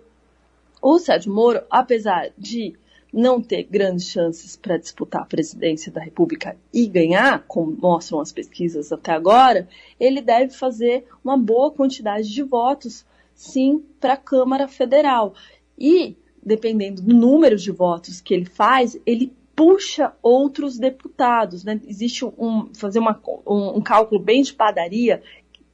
O 0.83 0.99
Sérgio 0.99 1.33
Moro, 1.33 1.63
apesar 1.71 2.29
de 2.37 2.75
não 3.11 3.41
ter 3.41 3.63
grandes 3.63 4.11
chances 4.11 4.57
para 4.57 4.77
disputar 4.77 5.23
a 5.23 5.27
presidência 5.27 5.91
da 5.91 6.03
República 6.03 6.55
e 6.71 6.87
ganhar, 6.87 7.45
como 7.49 7.75
mostram 7.81 8.21
as 8.21 8.31
pesquisas 8.31 8.93
até 8.93 9.13
agora, 9.13 9.67
ele 9.99 10.21
deve 10.21 10.53
fazer 10.53 11.07
uma 11.25 11.39
boa 11.39 11.71
quantidade 11.71 12.31
de 12.31 12.43
votos, 12.43 13.07
sim, 13.35 13.83
para 13.99 14.13
a 14.13 14.19
Câmara 14.19 14.69
Federal. 14.69 15.33
E, 15.79 16.15
dependendo 16.45 17.01
do 17.01 17.15
número 17.15 17.57
de 17.57 17.71
votos 17.71 18.21
que 18.21 18.35
ele 18.35 18.45
faz, 18.45 18.99
ele 19.07 19.33
puxa 19.57 20.13
outros 20.23 20.79
deputados. 20.79 21.65
Né? 21.65 21.81
Existe 21.87 22.25
um 22.25 22.69
fazer 22.75 22.99
uma, 22.99 23.19
um, 23.47 23.79
um 23.79 23.81
cálculo 23.81 24.21
bem 24.21 24.43
de 24.43 24.53
padaria 24.53 25.23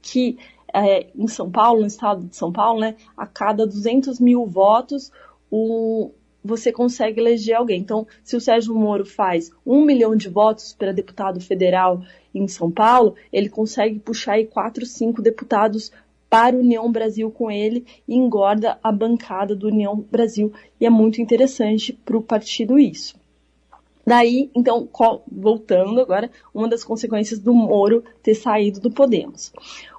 que 0.01 0.39
é, 0.73 1.09
em 1.15 1.27
São 1.27 1.51
Paulo, 1.51 1.81
no 1.81 1.87
estado 1.87 2.27
de 2.27 2.35
São 2.35 2.51
Paulo, 2.51 2.81
né, 2.81 2.97
a 3.17 3.27
cada 3.27 3.67
200 3.67 4.19
mil 4.19 4.47
votos, 4.47 5.13
o, 5.51 6.11
você 6.43 6.73
consegue 6.73 7.21
eleger 7.21 7.57
alguém. 7.57 7.81
Então, 7.81 8.07
se 8.25 8.37
o 8.37 8.41
Sérgio 8.41 8.75
Moro 8.75 9.05
faz 9.05 9.51
um 9.67 9.85
milhão 9.85 10.17
de 10.17 10.29
votos 10.29 10.73
para 10.73 10.93
deputado 10.93 11.41
federal 11.41 12.03
em 12.35 12.49
São 12.49 12.71
Paulo, 12.71 13.15
ele 13.33 13.51
consegue 13.51 13.99
puxar 13.99 14.33
aí 14.33 14.47
quatro, 14.47 14.87
cinco 14.87 15.21
deputados 15.21 15.93
para 16.29 16.57
a 16.57 16.59
União 16.59 16.91
Brasil 16.91 17.31
com 17.31 17.51
ele 17.51 17.85
e 18.09 18.15
engorda 18.15 18.79
a 18.83 18.91
bancada 18.91 19.55
do 19.55 19.67
União 19.67 20.03
Brasil. 20.11 20.51
E 20.81 20.87
é 20.87 20.91
muito 20.91 21.21
interessante 21.21 21.93
para 21.93 22.17
o 22.17 22.23
partido 22.23 22.79
isso. 22.79 23.21
Daí, 24.07 24.51
então, 24.55 24.89
voltando 25.31 26.01
agora, 26.01 26.31
uma 26.53 26.69
das 26.69 26.83
consequências 26.83 27.39
do 27.39 27.55
Moro 27.55 28.03
ter 28.23 28.35
saído 28.35 28.81
do 28.81 28.91
Podemos. 28.91 29.53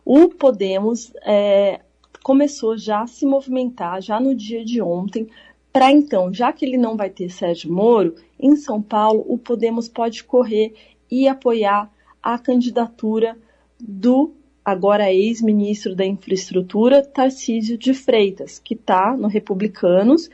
O 0.05 0.27
Podemos 0.27 1.13
é, 1.25 1.79
começou 2.21 2.77
já 2.77 3.01
a 3.01 3.07
se 3.07 3.25
movimentar, 3.25 4.01
já 4.01 4.19
no 4.19 4.35
dia 4.35 4.63
de 4.65 4.81
ontem, 4.81 5.27
para 5.71 5.91
então, 5.91 6.31
já 6.33 6.53
que 6.53 6.65
ele 6.65 6.77
não 6.77 6.95
vai 6.95 7.09
ter 7.09 7.29
Sérgio 7.29 7.71
Moro, 7.71 8.15
em 8.39 8.55
São 8.55 8.81
Paulo 8.81 9.25
o 9.27 9.37
Podemos 9.37 9.87
pode 9.87 10.23
correr 10.23 10.73
e 11.09 11.27
apoiar 11.27 11.91
a 12.21 12.37
candidatura 12.37 13.37
do 13.79 14.33
agora 14.63 15.11
ex-ministro 15.11 15.95
da 15.95 16.05
Infraestrutura, 16.05 17.03
Tarcísio 17.03 17.77
de 17.77 17.93
Freitas, 17.93 18.59
que 18.59 18.75
está 18.75 19.15
no 19.17 19.27
Republicanos, 19.27 20.29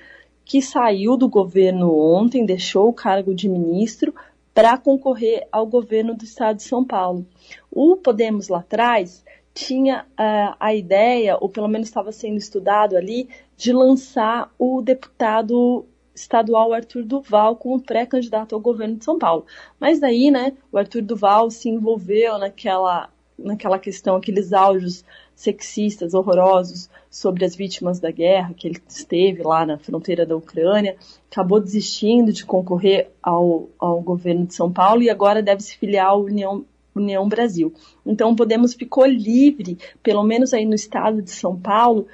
que 0.50 0.64
saiu 0.64 1.16
do 1.16 1.30
governo 1.30 1.96
ontem, 1.96 2.44
deixou 2.44 2.90
o 2.90 2.94
cargo 2.94 3.36
de 3.36 3.48
ministro 3.48 4.12
para 4.52 4.80
concorrer 4.80 5.48
ao 5.52 5.64
governo 5.64 6.16
do 6.16 6.24
estado 6.24 6.56
de 6.56 6.64
São 6.64 6.84
Paulo. 6.84 7.24
O 7.70 7.96
Podemos 7.96 8.48
lá 8.48 8.58
atrás 8.58 9.24
tinha 9.54 10.08
uh, 10.20 10.56
a 10.60 10.74
ideia, 10.74 11.38
ou 11.40 11.50
pelo 11.50 11.68
menos 11.68 11.88
estava 11.88 12.12
sendo 12.12 12.38
estudado 12.38 12.98
ali, 12.98 13.30
de 13.56 13.72
lançar 13.72 14.52
o 14.58 14.82
deputado 14.82 15.86
estadual 16.16 16.74
Arthur 16.74 17.04
Duval 17.04 17.56
como 17.56 17.80
pré-candidato 17.80 18.56
ao 18.56 18.60
governo 18.60 18.96
de 18.96 19.06
São 19.06 19.20
Paulo. 19.20 19.46
Mas 19.80 20.00
daí, 20.00 20.32
né, 20.32 20.58
o 20.72 20.80
Arthur 20.80 21.04
Duval 21.04 21.52
se 21.52 21.70
envolveu 21.70 22.40
naquela, 22.40 23.12
naquela 23.44 23.80
questão, 23.80 24.16
aqueles 24.16 24.54
áudios 24.54 25.04
sexistas 25.36 26.14
horrorosos 26.14 26.90
sobre 27.10 27.46
as 27.46 27.56
vítimas 27.56 28.00
da 28.00 28.12
guerra, 28.12 28.54
que 28.54 28.68
ele 28.68 28.82
esteve 28.88 29.42
lá 29.42 29.66
na 29.66 29.78
fronteira 29.78 30.26
da 30.26 30.36
Ucrânia, 30.36 30.98
acabou 31.32 31.60
desistindo 31.60 32.34
de 32.34 32.46
concorrer 32.46 33.10
ao, 33.24 33.70
ao 33.80 34.02
governo 34.02 34.46
de 34.46 34.54
São 34.54 34.72
Paulo 34.72 35.02
e 35.02 35.10
agora 35.10 35.42
deve 35.42 35.62
se 35.62 35.78
filiar 35.78 36.08
à 36.08 36.16
União 36.16 36.66
União 36.96 37.30
Brasil. 37.30 37.74
Então, 38.06 38.36
Podemos 38.36 38.74
ficou 38.74 39.06
livre, 39.06 39.78
pelo 40.04 40.24
menos 40.24 40.54
aí 40.54 40.66
no 40.66 40.76
estado 40.76 41.22
de 41.22 41.32
São 41.32 41.58
Paulo, 41.58 42.08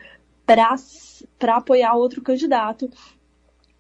para 0.46 0.76
apoiar 1.56 1.96
outro 1.96 2.22
candidato. 2.22 2.90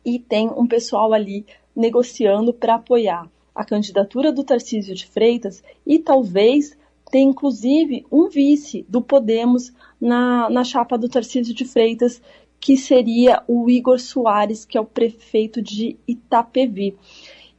E 0.03 0.17
tem 0.17 0.49
um 0.49 0.65
pessoal 0.65 1.13
ali 1.13 1.45
negociando 1.75 2.53
para 2.53 2.75
apoiar 2.75 3.29
a 3.53 3.63
candidatura 3.63 4.31
do 4.31 4.43
Tarcísio 4.43 4.95
de 4.95 5.05
Freitas 5.05 5.63
e 5.85 5.99
talvez 5.99 6.77
ter 7.11 7.19
inclusive 7.19 8.05
um 8.11 8.27
vice 8.29 8.85
do 8.89 9.01
Podemos 9.01 9.71
na, 9.99 10.49
na 10.49 10.63
chapa 10.63 10.97
do 10.97 11.09
Tarcísio 11.09 11.53
de 11.53 11.65
Freitas, 11.65 12.21
que 12.59 12.75
seria 12.75 13.43
o 13.47 13.69
Igor 13.69 13.99
Soares, 13.99 14.65
que 14.65 14.77
é 14.77 14.81
o 14.81 14.85
prefeito 14.85 15.61
de 15.61 15.97
Itapevi. 16.07 16.97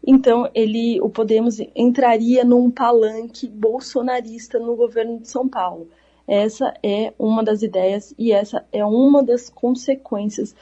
Então, 0.07 0.49
ele, 0.55 1.00
o 1.00 1.09
Podemos 1.09 1.59
entraria 1.75 2.45
num 2.45 2.71
palanque 2.71 3.49
bolsonarista 3.49 4.59
no 4.59 4.76
governo 4.76 5.19
de 5.19 5.29
São 5.29 5.49
Paulo. 5.49 5.88
Essa 6.26 6.75
é 6.83 7.12
uma 7.19 7.43
das 7.43 7.62
ideias 7.62 8.15
e 8.19 8.33
essa 8.33 8.65
é 8.73 8.85
uma 8.85 9.23
das 9.23 9.49
consequências 9.49 10.55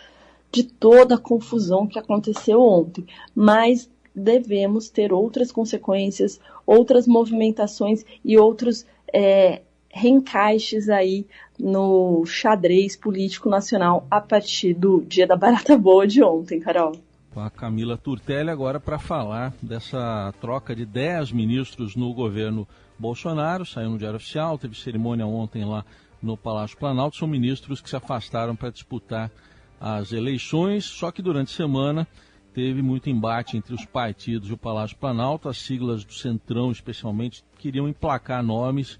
de 0.52 0.62
toda 0.64 1.14
a 1.14 1.18
confusão 1.18 1.86
que 1.86 1.98
aconteceu 1.98 2.60
ontem. 2.60 3.06
Mas 3.34 3.90
devemos 4.14 4.88
ter 4.88 5.12
outras 5.12 5.50
consequências, 5.50 6.38
outras 6.66 7.06
movimentações 7.06 8.04
e 8.24 8.38
outros 8.38 8.86
é, 9.12 9.62
reencaixes 9.88 10.88
aí 10.88 11.26
no 11.58 12.24
xadrez 12.26 12.96
político 12.96 13.48
nacional 13.48 14.06
a 14.10 14.20
partir 14.20 14.74
do 14.74 15.02
dia 15.02 15.26
da 15.26 15.36
barata 15.36 15.76
boa 15.76 16.06
de 16.06 16.22
ontem, 16.22 16.60
Carol 16.60 16.94
com 17.34 17.40
a 17.40 17.50
Camila 17.50 17.98
Turtelli 17.98 18.48
agora 18.48 18.78
para 18.78 18.96
falar 18.96 19.52
dessa 19.60 20.32
troca 20.40 20.72
de 20.72 20.86
10 20.86 21.32
ministros 21.32 21.96
no 21.96 22.14
governo 22.14 22.66
Bolsonaro. 22.96 23.66
Saiu 23.66 23.90
no 23.90 23.98
Diário 23.98 24.18
Oficial, 24.18 24.56
teve 24.56 24.76
cerimônia 24.76 25.26
ontem 25.26 25.64
lá 25.64 25.84
no 26.22 26.36
Palácio 26.36 26.78
Planalto. 26.78 27.16
São 27.16 27.26
ministros 27.26 27.80
que 27.80 27.90
se 27.90 27.96
afastaram 27.96 28.54
para 28.54 28.70
disputar 28.70 29.32
as 29.80 30.12
eleições, 30.12 30.84
só 30.84 31.10
que 31.10 31.20
durante 31.20 31.52
a 31.52 31.56
semana 31.56 32.06
teve 32.54 32.80
muito 32.80 33.10
embate 33.10 33.56
entre 33.56 33.74
os 33.74 33.84
partidos 33.84 34.48
e 34.48 34.52
o 34.52 34.56
Palácio 34.56 34.96
Planalto. 34.96 35.48
As 35.48 35.58
siglas 35.58 36.04
do 36.04 36.14
Centrão, 36.14 36.70
especialmente, 36.70 37.44
queriam 37.58 37.88
emplacar 37.88 38.42
nomes 38.42 38.98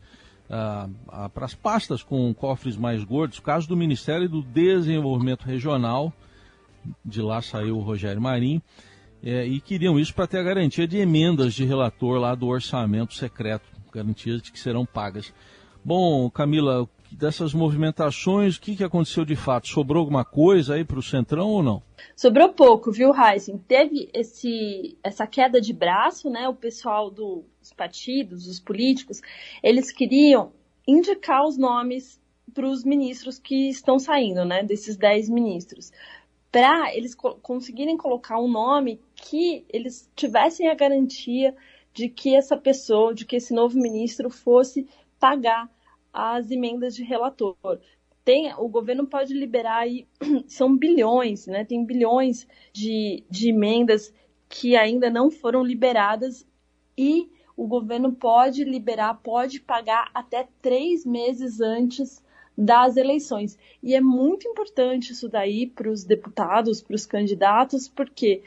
ah, 0.51 0.89
ah, 1.09 1.29
para 1.29 1.47
as 1.47 1.55
pastas 1.55 2.03
com 2.03 2.35
cofres 2.35 2.77
mais 2.77 3.05
gordos. 3.05 3.39
O 3.39 3.43
caso 3.43 3.69
do 3.69 3.77
Ministério 3.77 4.29
do 4.29 4.43
Desenvolvimento 4.43 5.45
Regional, 5.45 6.13
de 7.05 7.23
lá 7.23 7.41
saiu 7.41 7.79
o 7.79 7.83
Rogério 7.83 8.21
Marinho, 8.21 8.61
é, 9.23 9.47
e 9.47 9.61
queriam 9.61 9.99
isso 9.99 10.13
para 10.13 10.27
ter 10.27 10.39
a 10.39 10.43
garantia 10.43 10.87
de 10.87 10.99
emendas 10.99 11.55
de 11.55 11.65
relator 11.65 12.19
lá 12.19 12.35
do 12.35 12.47
orçamento 12.47 13.15
secreto, 13.15 13.65
garantias 13.91 14.43
de 14.43 14.53
que 14.53 14.59
serão 14.59 14.85
pagas. 14.85 15.33
Bom, 15.83 16.29
Camila, 16.29 16.87
dessas 17.15 17.55
movimentações, 17.55 18.57
o 18.57 18.61
que, 18.61 18.77
que 18.77 18.85
aconteceu 18.85 19.25
de 19.25 19.37
fato? 19.37 19.69
Sobrou 19.69 20.01
alguma 20.01 20.25
coisa 20.25 20.75
aí 20.75 20.85
para 20.85 20.99
o 20.99 21.03
Centrão 21.03 21.49
ou 21.49 21.63
não? 21.63 21.83
Sobrou 22.17 22.51
pouco, 22.51 22.91
viu, 22.91 23.13
Heisen? 23.15 23.59
Teve 23.59 24.11
esse, 24.13 24.99
essa 25.03 25.27
queda 25.27 25.61
de 25.61 25.73
braço, 25.73 26.29
né? 26.29 26.49
O 26.49 26.55
pessoal 26.55 27.11
dos 27.11 27.73
partidos, 27.77 28.47
os 28.47 28.61
políticos, 28.61 29.21
eles 29.63 29.91
queriam 29.91 30.53
indicar 30.87 31.45
os 31.47 31.57
nomes 31.57 32.21
para 32.53 32.69
os 32.69 32.85
ministros 32.85 33.39
que 33.39 33.69
estão 33.69 33.99
saindo, 33.99 34.45
né? 34.45 34.63
Desses 34.63 34.97
10 34.97 35.29
ministros. 35.31 35.93
Para 36.51 36.95
eles 36.95 37.15
co 37.15 37.35
conseguirem 37.37 37.97
colocar 37.97 38.39
um 38.39 38.49
nome 38.49 39.01
que 39.15 39.65
eles 39.69 40.11
tivessem 40.15 40.69
a 40.69 40.75
garantia 40.75 41.55
de 41.93 42.09
que 42.09 42.35
essa 42.35 42.57
pessoa, 42.57 43.15
de 43.15 43.25
que 43.25 43.37
esse 43.37 43.55
novo 43.55 43.79
ministro 43.79 44.29
fosse 44.29 44.87
pagar 45.19 45.69
as 46.15 46.51
emendas 46.51 46.95
de 46.95 47.03
relator. 47.03 47.57
Tem, 48.25 48.55
o 48.55 48.69
governo 48.69 49.07
pode 49.07 49.35
liberar 49.35 49.81
aí, 49.81 50.07
são 50.47 50.79
bilhões, 50.79 51.47
né? 51.47 51.65
Tem 51.65 51.85
bilhões 51.85 52.47
de, 52.73 53.25
de 53.29 53.51
emendas 53.51 54.15
que 54.49 54.77
ainda 54.77 55.11
não 55.11 55.31
foram 55.31 55.65
liberadas 55.65 56.47
e 56.97 57.29
o 57.57 57.67
governo 57.67 58.13
pode 58.13 58.65
liberar, 58.65 59.15
pode 59.15 59.61
pagar 59.61 60.11
até 60.15 60.49
três 60.63 61.05
meses 61.05 61.61
antes 61.61 62.23
das 62.57 62.97
eleições. 62.97 63.59
E 63.83 63.95
é 63.95 64.01
muito 64.01 64.47
importante 64.49 65.13
isso 65.13 65.29
daí 65.29 65.67
para 65.67 65.91
os 65.91 66.05
deputados, 66.05 66.81
para 66.81 66.95
os 66.95 67.05
candidatos, 67.05 67.89
porque 67.89 68.43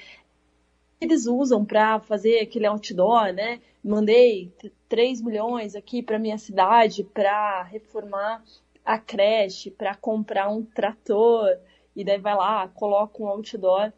eles 1.00 1.28
usam 1.28 1.64
para 1.64 2.00
fazer 2.00 2.40
aquele 2.40 2.66
outdoor, 2.66 3.34
né? 3.34 3.60
Mandei 3.88 4.54
3 4.90 5.22
milhões 5.22 5.74
aqui 5.74 6.04
para 6.04 6.20
minha 6.20 6.38
cidade 6.38 7.06
para 7.06 7.64
reformar 7.64 8.44
a 8.84 9.00
creche, 9.00 9.72
para 9.72 9.96
comprar 9.96 10.50
um 10.50 10.62
trator, 10.64 11.58
e 11.96 12.04
daí 12.04 12.20
vai 12.20 12.36
lá, 12.36 12.68
coloca 12.68 13.24
um 13.24 13.28
outdoor. 13.28 13.94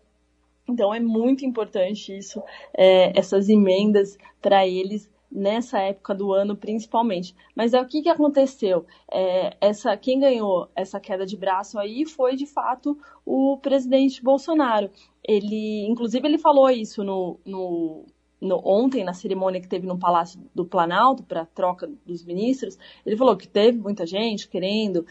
Então 0.67 0.93
é 0.93 1.00
muito 1.00 1.43
importante 1.43 2.15
isso, 2.15 2.41
é, 2.72 3.17
essas 3.17 3.50
emendas 3.50 4.15
para 4.39 4.67
eles 4.67 5.10
nessa 5.31 5.79
época 5.79 6.13
do 6.13 6.34
ano 6.34 6.55
principalmente. 6.55 7.36
Mas 7.55 7.74
é 7.74 7.81
o 7.81 7.88
que, 7.88 8.03
que 8.03 8.10
aconteceu? 8.10 8.86
É, 9.12 9.58
essa, 9.60 9.98
quem 9.98 10.19
ganhou 10.19 10.69
essa 10.75 11.00
queda 11.00 11.25
de 11.25 11.36
braço 11.36 11.79
aí 11.79 12.05
foi 12.05 12.36
de 12.36 12.46
fato 12.46 12.96
o 13.25 13.58
presidente 13.58 14.24
Bolsonaro. 14.24 14.91
Ele, 15.24 15.88
inclusive, 15.88 16.27
ele 16.27 16.38
falou 16.38 16.69
isso 16.69 17.03
no, 17.03 17.39
no, 17.43 18.05
no 18.41 18.62
ontem 18.63 19.03
na 19.03 19.13
cerimônia 19.13 19.60
que 19.60 19.67
teve 19.67 19.86
no 19.86 19.98
Palácio 19.98 20.39
do 20.55 20.65
Planalto 20.65 21.24
para 21.24 21.46
troca 21.46 21.89
dos 22.05 22.24
ministros. 22.24 22.77
Ele 23.05 23.17
falou 23.17 23.36
que 23.36 23.48
teve 23.48 23.77
muita 23.77 24.05
gente 24.05 24.48
querendo 24.48 25.05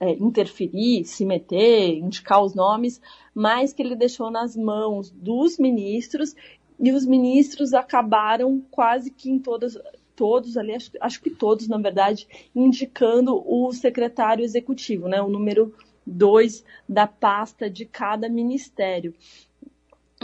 é, 0.00 0.12
interferir, 0.12 1.04
se 1.04 1.24
meter, 1.24 1.96
indicar 1.96 2.42
os 2.42 2.54
nomes, 2.54 3.00
mas 3.34 3.72
que 3.72 3.82
ele 3.82 3.96
deixou 3.96 4.30
nas 4.30 4.56
mãos 4.56 5.10
dos 5.10 5.58
ministros 5.58 6.34
e 6.78 6.92
os 6.92 7.06
ministros 7.06 7.72
acabaram 7.72 8.62
quase 8.70 9.10
que 9.10 9.30
em 9.30 9.38
todas, 9.38 9.78
todos 10.14 10.56
ali, 10.56 10.74
acho, 10.74 10.90
acho 11.00 11.22
que 11.22 11.30
todos, 11.30 11.68
na 11.68 11.78
verdade, 11.78 12.26
indicando 12.54 13.42
o 13.46 13.72
secretário 13.72 14.44
executivo, 14.44 15.08
né, 15.08 15.22
o 15.22 15.28
número 15.28 15.74
dois 16.06 16.64
da 16.88 17.06
pasta 17.06 17.70
de 17.70 17.86
cada 17.86 18.28
ministério. 18.28 19.14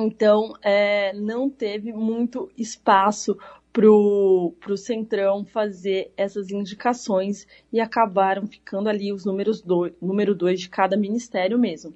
Então, 0.00 0.54
é, 0.62 1.12
não 1.12 1.50
teve 1.50 1.92
muito 1.92 2.50
espaço 2.56 3.36
para 3.72 3.88
o 3.88 4.76
Centrão 4.76 5.44
fazer 5.44 6.12
essas 6.16 6.50
indicações 6.50 7.46
e 7.72 7.80
acabaram 7.80 8.46
ficando 8.46 8.88
ali 8.88 9.12
os 9.12 9.24
números 9.24 9.60
do, 9.60 9.92
número 10.02 10.34
dois 10.34 10.60
de 10.60 10.68
cada 10.68 10.96
ministério 10.96 11.58
mesmo. 11.58 11.94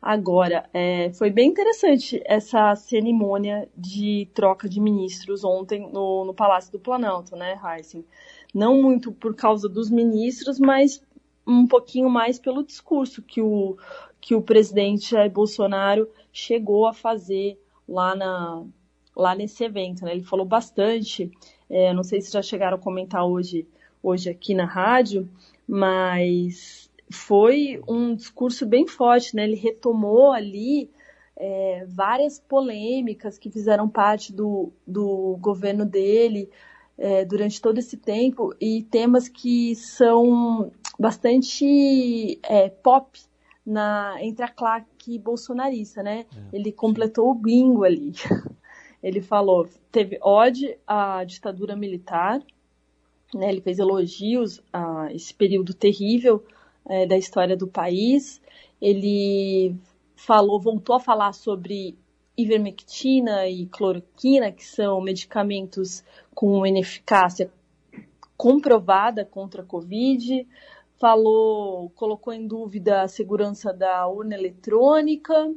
Agora, 0.00 0.68
é, 0.74 1.10
foi 1.14 1.30
bem 1.30 1.48
interessante 1.48 2.22
essa 2.26 2.76
cerimônia 2.76 3.68
de 3.76 4.28
troca 4.34 4.68
de 4.68 4.78
ministros 4.78 5.42
ontem 5.42 5.90
no, 5.90 6.24
no 6.24 6.34
Palácio 6.34 6.70
do 6.70 6.78
Planalto, 6.78 7.34
né, 7.34 7.58
Heisen? 7.64 8.04
Não 8.54 8.80
muito 8.80 9.10
por 9.10 9.34
causa 9.34 9.68
dos 9.68 9.90
ministros, 9.90 10.60
mas 10.60 11.02
um 11.46 11.66
pouquinho 11.66 12.10
mais 12.10 12.38
pelo 12.38 12.64
discurso 12.64 13.22
que 13.22 13.40
o, 13.40 13.76
que 14.26 14.34
o 14.34 14.42
presidente 14.42 15.12
Jair 15.12 15.30
Bolsonaro 15.30 16.10
chegou 16.32 16.84
a 16.84 16.92
fazer 16.92 17.56
lá, 17.88 18.12
na, 18.16 18.64
lá 19.16 19.36
nesse 19.36 19.62
evento. 19.62 20.04
Né? 20.04 20.10
Ele 20.10 20.24
falou 20.24 20.44
bastante, 20.44 21.30
é, 21.70 21.94
não 21.94 22.02
sei 22.02 22.20
se 22.20 22.32
já 22.32 22.42
chegaram 22.42 22.76
a 22.76 22.80
comentar 22.80 23.24
hoje, 23.24 23.68
hoje 24.02 24.28
aqui 24.28 24.52
na 24.52 24.64
rádio, 24.64 25.28
mas 25.64 26.90
foi 27.08 27.80
um 27.86 28.16
discurso 28.16 28.66
bem 28.66 28.84
forte, 28.84 29.36
né? 29.36 29.44
Ele 29.44 29.54
retomou 29.54 30.32
ali 30.32 30.90
é, 31.36 31.86
várias 31.88 32.40
polêmicas 32.40 33.38
que 33.38 33.48
fizeram 33.48 33.88
parte 33.88 34.32
do, 34.32 34.72
do 34.84 35.36
governo 35.40 35.86
dele 35.86 36.50
é, 36.98 37.24
durante 37.24 37.62
todo 37.62 37.78
esse 37.78 37.96
tempo 37.96 38.52
e 38.60 38.82
temas 38.82 39.28
que 39.28 39.76
são 39.76 40.72
bastante 40.98 42.40
é, 42.42 42.68
pop 42.68 43.16
na, 43.66 44.16
entre 44.20 44.44
a 44.44 44.48
claque 44.48 45.18
bolsonarista, 45.18 46.02
né? 46.02 46.26
É, 46.52 46.56
Ele 46.56 46.70
completou 46.70 47.30
o 47.30 47.34
bingo 47.34 47.82
ali. 47.82 48.12
Ele 49.02 49.20
falou, 49.20 49.68
teve 49.90 50.18
ódio 50.22 50.76
à 50.86 51.24
ditadura 51.24 51.74
militar, 51.74 52.40
né? 53.34 53.48
Ele 53.48 53.60
fez 53.60 53.78
elogios 53.78 54.62
a 54.72 55.12
esse 55.12 55.34
período 55.34 55.74
terrível 55.74 56.44
é, 56.88 57.06
da 57.06 57.16
história 57.16 57.56
do 57.56 57.66
país. 57.66 58.40
Ele 58.80 59.74
falou, 60.14 60.60
voltou 60.60 60.94
a 60.94 61.00
falar 61.00 61.32
sobre 61.32 61.98
ivermectina 62.36 63.48
e 63.48 63.66
cloroquina, 63.66 64.52
que 64.52 64.64
são 64.64 65.00
medicamentos 65.00 66.04
com 66.34 66.66
ineficácia 66.66 67.50
comprovada 68.36 69.24
contra 69.24 69.62
a 69.62 69.64
Covid. 69.64 70.46
Falou, 70.98 71.90
colocou 71.90 72.32
em 72.32 72.46
dúvida 72.46 73.02
a 73.02 73.08
segurança 73.08 73.72
da 73.72 74.06
urna 74.06 74.34
eletrônica, 74.34 75.54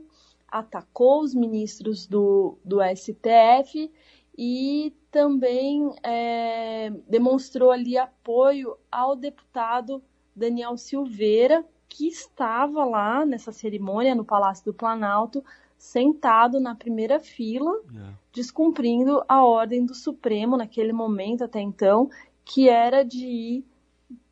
atacou 0.48 1.22
os 1.22 1.34
ministros 1.34 2.06
do, 2.06 2.58
do 2.64 2.80
STF 2.84 3.90
e 4.38 4.94
também 5.12 5.94
é, 6.04 6.92
demonstrou 7.08 7.72
ali 7.72 7.98
apoio 7.98 8.76
ao 8.92 9.16
deputado 9.16 10.04
Daniel 10.36 10.78
Silveira, 10.78 11.66
que 11.88 12.08
estava 12.08 12.84
lá 12.86 13.26
nessa 13.26 13.52
cerimônia 13.52 14.16
no 14.16 14.26
Palácio 14.26 14.66
do 14.66 14.74
Planalto, 14.74 15.44
sentado 15.78 16.60
na 16.60 16.76
primeira 16.76 17.20
fila. 17.20 17.72
É. 17.96 18.14
descumprindo 18.34 19.24
a 19.28 19.44
ordem 19.44 19.86
do 19.86 19.96
Supremo 19.96 20.58
naquele 20.58 20.94
momento 20.94 21.44
até 21.44 21.60
então, 21.62 22.10
que 22.46 22.70
era 22.70 23.04
de 23.04 23.26
ir 23.26 23.66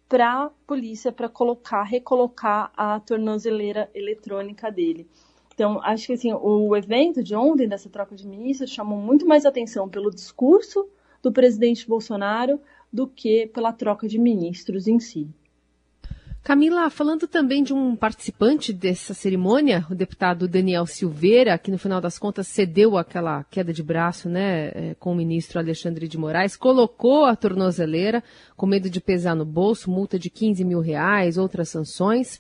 para 0.08 0.46
a 0.46 0.50
polícia 0.66 1.12
para 1.12 1.28
colocar, 1.28 1.84
recolocar 1.84 2.72
a 2.76 3.00
tornozeleira 3.00 3.90
eletrônica 3.94 4.72
dele. 4.72 5.08
Então, 5.54 5.82
acho 5.84 6.08
que 6.08 6.14
assim, 6.14 6.32
o 6.34 6.76
evento 6.76 7.24
de 7.24 7.36
ontem, 7.36 7.68
dessa 7.68 7.90
troca 7.90 8.16
de 8.16 8.28
ministros, 8.28 8.70
chamou 8.70 9.00
muito 9.00 9.26
mais 9.26 9.46
atenção 9.46 9.90
pelo 9.90 10.12
discurso 10.12 10.88
do 11.22 11.32
presidente 11.32 11.88
Bolsonaro 11.88 12.62
do 12.94 13.08
que 13.08 13.48
pela 13.48 13.74
troca 13.74 14.08
de 14.08 14.20
ministros 14.20 14.88
em 14.88 15.00
si. 15.00 15.28
Camila, 16.48 16.90
falando 16.90 17.28
também 17.28 17.62
de 17.62 17.74
um 17.74 17.94
participante 17.94 18.72
dessa 18.72 19.14
cerimônia, 19.14 19.86
o 19.92 19.94
deputado 19.94 20.48
Daniel 20.48 20.86
Silveira, 20.86 21.58
que 21.58 21.70
no 21.70 21.78
final 21.78 22.00
das 22.00 22.18
contas 22.18 22.48
cedeu 22.48 22.98
aquela 22.98 23.44
queda 23.52 23.74
de 23.74 23.84
braço 23.84 24.30
né, 24.30 24.72
é, 24.74 24.96
com 24.98 25.12
o 25.12 25.16
ministro 25.16 25.60
Alexandre 25.60 26.08
de 26.08 26.18
Moraes, 26.18 26.56
colocou 26.56 27.26
a 27.26 27.36
tornozeleira 27.36 28.24
com 28.56 28.66
medo 28.66 28.90
de 28.90 29.02
pesar 29.02 29.36
no 29.36 29.44
bolso, 29.44 29.92
multa 29.92 30.18
de 30.18 30.30
15 30.30 30.64
mil 30.64 30.80
reais, 30.80 31.38
outras 31.38 31.68
sanções 31.68 32.40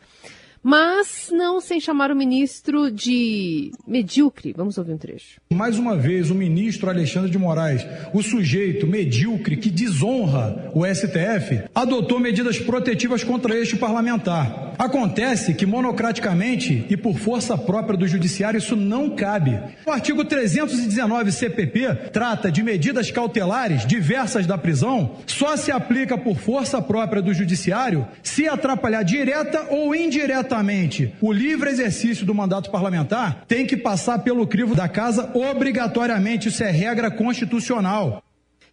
mas 0.69 1.29
não 1.31 1.61
sem 1.61 1.79
chamar 1.79 2.11
o 2.11 2.15
ministro 2.15 2.91
de 2.91 3.71
medíocre. 3.87 4.51
Vamos 4.51 4.77
ouvir 4.77 4.91
um 4.91 4.97
trecho. 4.97 5.39
Mais 5.49 5.79
uma 5.79 5.95
vez, 5.95 6.29
o 6.29 6.35
ministro 6.35 6.89
Alexandre 6.89 7.31
de 7.31 7.37
Moraes, 7.37 7.87
o 8.13 8.21
sujeito 8.21 8.85
medíocre 8.85 9.55
que 9.55 9.69
desonra 9.69 10.69
o 10.75 10.85
STF, 10.85 11.69
adotou 11.73 12.19
medidas 12.19 12.59
protetivas 12.59 13.23
contra 13.23 13.57
este 13.57 13.77
parlamentar. 13.77 14.66
Acontece 14.77 15.53
que 15.53 15.65
monocraticamente 15.65 16.85
e 16.89 16.95
por 16.95 17.17
força 17.17 17.57
própria 17.57 17.97
do 17.97 18.07
judiciário 18.07 18.59
isso 18.59 18.75
não 18.75 19.09
cabe. 19.09 19.59
O 19.85 19.91
artigo 19.91 20.23
319 20.23 21.31
CPP 21.31 22.09
trata 22.11 22.51
de 22.51 22.61
medidas 22.61 23.09
cautelares 23.09 23.85
diversas 23.85 24.45
da 24.45 24.57
prisão, 24.57 25.17
só 25.25 25.57
se 25.57 25.71
aplica 25.71 26.17
por 26.17 26.37
força 26.37 26.81
própria 26.81 27.21
do 27.21 27.33
judiciário 27.33 28.07
se 28.21 28.47
atrapalhar 28.47 29.03
direta 29.03 29.67
ou 29.69 29.95
indiretamente 29.95 31.13
o 31.21 31.31
livre 31.31 31.69
exercício 31.69 32.25
do 32.25 32.35
mandato 32.35 32.69
parlamentar, 32.69 33.45
tem 33.47 33.65
que 33.65 33.77
passar 33.77 34.19
pelo 34.19 34.45
crivo 34.45 34.75
da 34.75 34.87
casa 34.87 35.31
obrigatoriamente, 35.33 36.49
isso 36.49 36.63
é 36.63 36.69
regra 36.69 37.09
constitucional. 37.09 38.23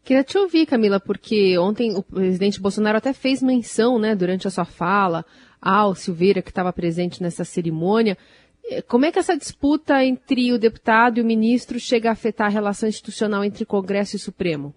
Queria 0.04 0.22
te 0.22 0.36
ouvir, 0.36 0.66
Camila, 0.66 1.00
porque 1.00 1.56
ontem 1.56 1.96
o 1.96 2.02
presidente 2.02 2.60
Bolsonaro 2.60 2.98
até 2.98 3.14
fez 3.14 3.42
menção, 3.42 3.98
né, 3.98 4.14
durante 4.14 4.46
a 4.46 4.50
sua 4.50 4.66
fala, 4.66 5.24
ao 5.64 5.94
Silveira, 5.94 6.42
que 6.42 6.50
estava 6.50 6.72
presente 6.72 7.22
nessa 7.22 7.42
cerimônia. 7.42 8.18
Eh, 8.66 8.82
como 8.82 9.06
é 9.06 9.10
que 9.10 9.18
essa 9.18 9.36
disputa 9.36 10.04
entre 10.04 10.52
o 10.52 10.58
deputado 10.58 11.18
e 11.18 11.22
o 11.22 11.24
ministro 11.24 11.80
chega 11.80 12.10
a 12.10 12.12
afetar 12.12 12.48
a 12.48 12.50
relação 12.50 12.86
institucional 12.86 13.42
entre 13.42 13.64
Congresso 13.64 14.16
e 14.16 14.18
Supremo? 14.18 14.74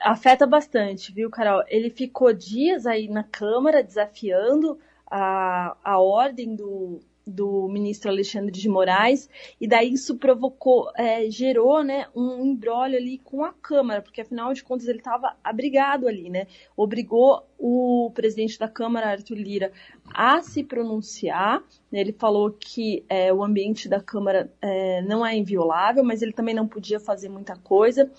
Afeta 0.00 0.46
bastante, 0.46 1.12
viu, 1.12 1.30
Carol? 1.30 1.62
Ele 1.68 1.88
ficou 1.88 2.32
dias 2.32 2.84
aí 2.84 3.06
na 3.06 3.22
Câmara 3.22 3.82
desafiando 3.82 4.78
a, 5.08 5.76
a 5.84 6.00
ordem 6.00 6.56
do, 6.56 7.00
do 7.28 7.68
ministro 7.68 8.10
Alexandre 8.10 8.50
de 8.50 8.68
Moraes, 8.68 9.28
e 9.60 9.68
daí 9.68 9.92
isso 9.92 10.16
provocou, 10.16 10.90
é, 10.96 11.30
gerou 11.30 11.84
né, 11.84 12.06
um 12.14 12.44
embrólio 12.44 12.98
ali 12.98 13.18
com 13.18 13.44
a 13.44 13.52
Câmara, 13.52 14.02
porque 14.02 14.20
afinal 14.20 14.52
de 14.54 14.64
contas 14.64 14.88
ele 14.88 14.98
estava 14.98 15.36
abrigado 15.44 16.08
ali, 16.08 16.30
né? 16.30 16.46
Obrigou 16.76 17.46
o 17.58 18.10
presidente 18.14 18.58
da 18.58 18.68
Câmara, 18.68 19.10
Arthur 19.10 19.36
Lira, 19.36 19.72
a 20.14 20.40
se 20.42 20.62
pronunciar. 20.62 21.62
Ele 21.92 22.12
falou 22.12 22.52
que 22.52 23.04
é, 23.08 23.32
o 23.32 23.42
ambiente 23.42 23.88
da 23.88 24.00
Câmara 24.00 24.50
é, 24.62 25.02
não 25.02 25.26
é 25.26 25.36
inviolável, 25.36 26.04
mas 26.04 26.22
ele 26.22 26.32
também 26.32 26.54
não 26.54 26.68
podia 26.68 27.00
fazer 27.00 27.28
muita 27.28 27.56
coisa. 27.56 28.10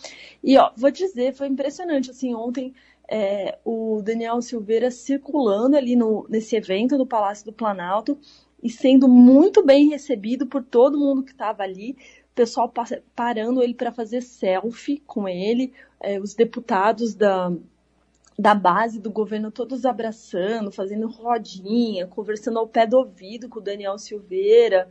E 0.43 0.57
ó, 0.57 0.71
vou 0.75 0.91
dizer, 0.91 1.33
foi 1.33 1.47
impressionante 1.47 2.11
assim 2.11 2.35
ontem. 2.35 2.73
É, 3.11 3.57
o 3.65 4.01
Daniel 4.03 4.39
Silveira 4.39 4.91
circulando 4.91 5.75
ali 5.75 5.95
no, 5.95 6.27
nesse 6.29 6.55
evento 6.55 6.95
no 6.95 7.07
Palácio 7.07 7.43
do 7.43 7.51
Planalto, 7.51 8.19
e 8.61 8.69
sendo 8.69 9.07
muito 9.07 9.63
bem 9.63 9.89
recebido 9.89 10.47
por 10.47 10.63
todo 10.63 10.99
mundo 10.99 11.23
que 11.23 11.31
estava 11.31 11.63
ali, 11.63 11.91
o 12.31 12.35
pessoal 12.35 12.71
parando 13.15 13.63
ele 13.63 13.73
para 13.73 13.91
fazer 13.91 14.21
selfie 14.21 15.01
com 15.05 15.27
ele, 15.27 15.73
é, 15.99 16.19
os 16.19 16.33
deputados 16.33 17.15
da, 17.15 17.51
da 18.37 18.55
base 18.55 18.99
do 18.99 19.11
governo 19.11 19.51
todos 19.51 19.85
abraçando, 19.85 20.71
fazendo 20.71 21.07
rodinha, 21.07 22.07
conversando 22.07 22.59
ao 22.59 22.67
pé 22.67 22.85
do 22.85 22.97
ouvido 22.97 23.49
com 23.49 23.59
o 23.59 23.63
Daniel 23.63 23.97
Silveira. 23.97 24.87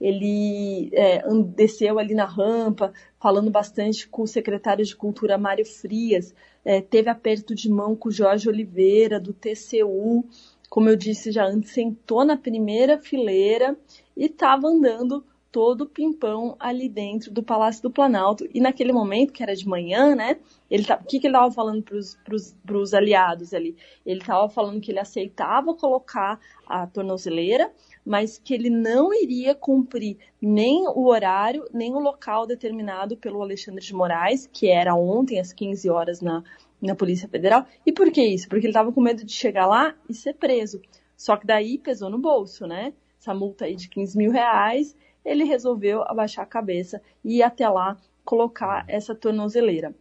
Ele 0.00 0.90
é, 0.92 1.22
desceu 1.54 1.98
ali 1.98 2.14
na 2.14 2.26
rampa, 2.26 2.92
falando 3.18 3.50
bastante 3.50 4.06
com 4.06 4.22
o 4.22 4.26
secretário 4.26 4.84
de 4.84 4.94
Cultura, 4.94 5.38
Mário 5.38 5.64
Frias, 5.64 6.34
é, 6.64 6.80
teve 6.80 7.08
aperto 7.08 7.54
de 7.54 7.70
mão 7.70 7.94
com 7.96 8.08
o 8.08 8.12
Jorge 8.12 8.48
Oliveira, 8.48 9.18
do 9.20 9.32
TCU 9.32 10.24
como 10.68 10.88
eu 10.88 10.96
disse 10.96 11.30
já 11.32 11.44
antes, 11.44 11.72
sentou 11.72 12.24
na 12.24 12.36
primeira 12.36 12.98
fileira 12.98 13.76
e 14.16 14.26
estava 14.26 14.68
andando 14.68 15.24
todo 15.56 15.86
pimpão 15.86 16.54
ali 16.60 16.86
dentro 16.86 17.32
do 17.32 17.42
Palácio 17.42 17.82
do 17.82 17.90
Planalto. 17.90 18.46
E 18.52 18.60
naquele 18.60 18.92
momento, 18.92 19.32
que 19.32 19.42
era 19.42 19.56
de 19.56 19.66
manhã, 19.66 20.14
né? 20.14 20.38
Ele 20.70 20.84
tá, 20.84 21.00
o 21.02 21.06
que, 21.06 21.18
que 21.18 21.26
ele 21.26 21.34
estava 21.34 21.50
falando 21.50 21.82
para 21.82 22.76
os 22.76 22.92
aliados 22.92 23.54
ali? 23.54 23.74
Ele 24.04 24.20
estava 24.20 24.50
falando 24.50 24.82
que 24.82 24.90
ele 24.90 24.98
aceitava 24.98 25.74
colocar 25.74 26.38
a 26.66 26.86
tornozeleira, 26.86 27.72
mas 28.06 28.38
que 28.38 28.54
ele 28.54 28.70
não 28.70 29.12
iria 29.12 29.52
cumprir 29.52 30.16
nem 30.40 30.86
o 30.86 31.06
horário, 31.08 31.68
nem 31.74 31.92
o 31.92 31.98
local 31.98 32.46
determinado 32.46 33.16
pelo 33.16 33.42
Alexandre 33.42 33.84
de 33.84 33.92
Moraes, 33.92 34.48
que 34.50 34.70
era 34.70 34.94
ontem 34.94 35.40
às 35.40 35.52
15 35.52 35.90
horas 35.90 36.20
na, 36.20 36.44
na 36.80 36.94
Polícia 36.94 37.28
Federal. 37.28 37.66
E 37.84 37.90
por 37.92 38.12
que 38.12 38.22
isso? 38.22 38.48
Porque 38.48 38.66
ele 38.66 38.70
estava 38.70 38.92
com 38.92 39.00
medo 39.00 39.24
de 39.24 39.32
chegar 39.32 39.66
lá 39.66 39.96
e 40.08 40.14
ser 40.14 40.34
preso. 40.34 40.80
Só 41.16 41.36
que 41.36 41.44
daí 41.44 41.78
pesou 41.78 42.08
no 42.08 42.18
bolso, 42.18 42.64
né? 42.64 42.92
Essa 43.18 43.34
multa 43.34 43.64
aí 43.64 43.74
de 43.74 43.88
15 43.88 44.16
mil 44.16 44.30
reais, 44.30 44.94
ele 45.24 45.42
resolveu 45.42 46.02
abaixar 46.02 46.44
a 46.44 46.48
cabeça 46.48 47.02
e 47.24 47.38
ir 47.38 47.42
até 47.42 47.68
lá 47.68 47.96
colocar 48.24 48.84
essa 48.86 49.16
tornozeleira. 49.16 49.92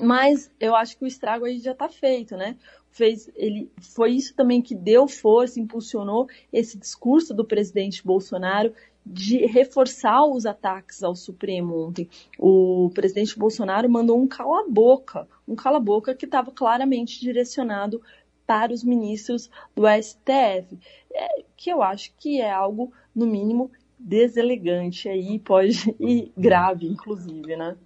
Mas 0.00 0.50
eu 0.60 0.74
acho 0.74 0.96
que 0.96 1.04
o 1.04 1.06
estrago 1.06 1.44
aí 1.44 1.58
já 1.58 1.72
está 1.72 1.88
feito, 1.88 2.36
né? 2.36 2.56
Fez, 2.90 3.30
ele, 3.36 3.70
foi 3.80 4.12
isso 4.12 4.34
também 4.34 4.62
que 4.62 4.74
deu 4.74 5.06
força, 5.06 5.60
impulsionou 5.60 6.28
esse 6.52 6.78
discurso 6.78 7.34
do 7.34 7.44
presidente 7.44 8.04
Bolsonaro 8.04 8.72
de 9.04 9.46
reforçar 9.46 10.24
os 10.26 10.44
ataques 10.44 11.02
ao 11.02 11.14
Supremo 11.14 11.86
ontem. 11.86 12.08
O 12.38 12.90
presidente 12.94 13.38
Bolsonaro 13.38 13.88
mandou 13.88 14.20
um 14.20 14.26
cala-boca, 14.26 15.26
um 15.46 15.54
cala-boca 15.54 16.14
que 16.14 16.26
estava 16.26 16.50
claramente 16.50 17.20
direcionado 17.20 18.02
para 18.46 18.72
os 18.72 18.82
ministros 18.82 19.50
do 19.74 19.82
STF, 19.86 20.78
é, 21.12 21.44
que 21.56 21.70
eu 21.70 21.82
acho 21.82 22.14
que 22.18 22.40
é 22.40 22.50
algo, 22.50 22.92
no 23.14 23.26
mínimo, 23.26 23.70
deselegante 23.98 25.08
aí, 25.08 25.38
pode 25.38 25.94
e 26.00 26.32
grave, 26.36 26.86
inclusive, 26.86 27.56
né? 27.56 27.76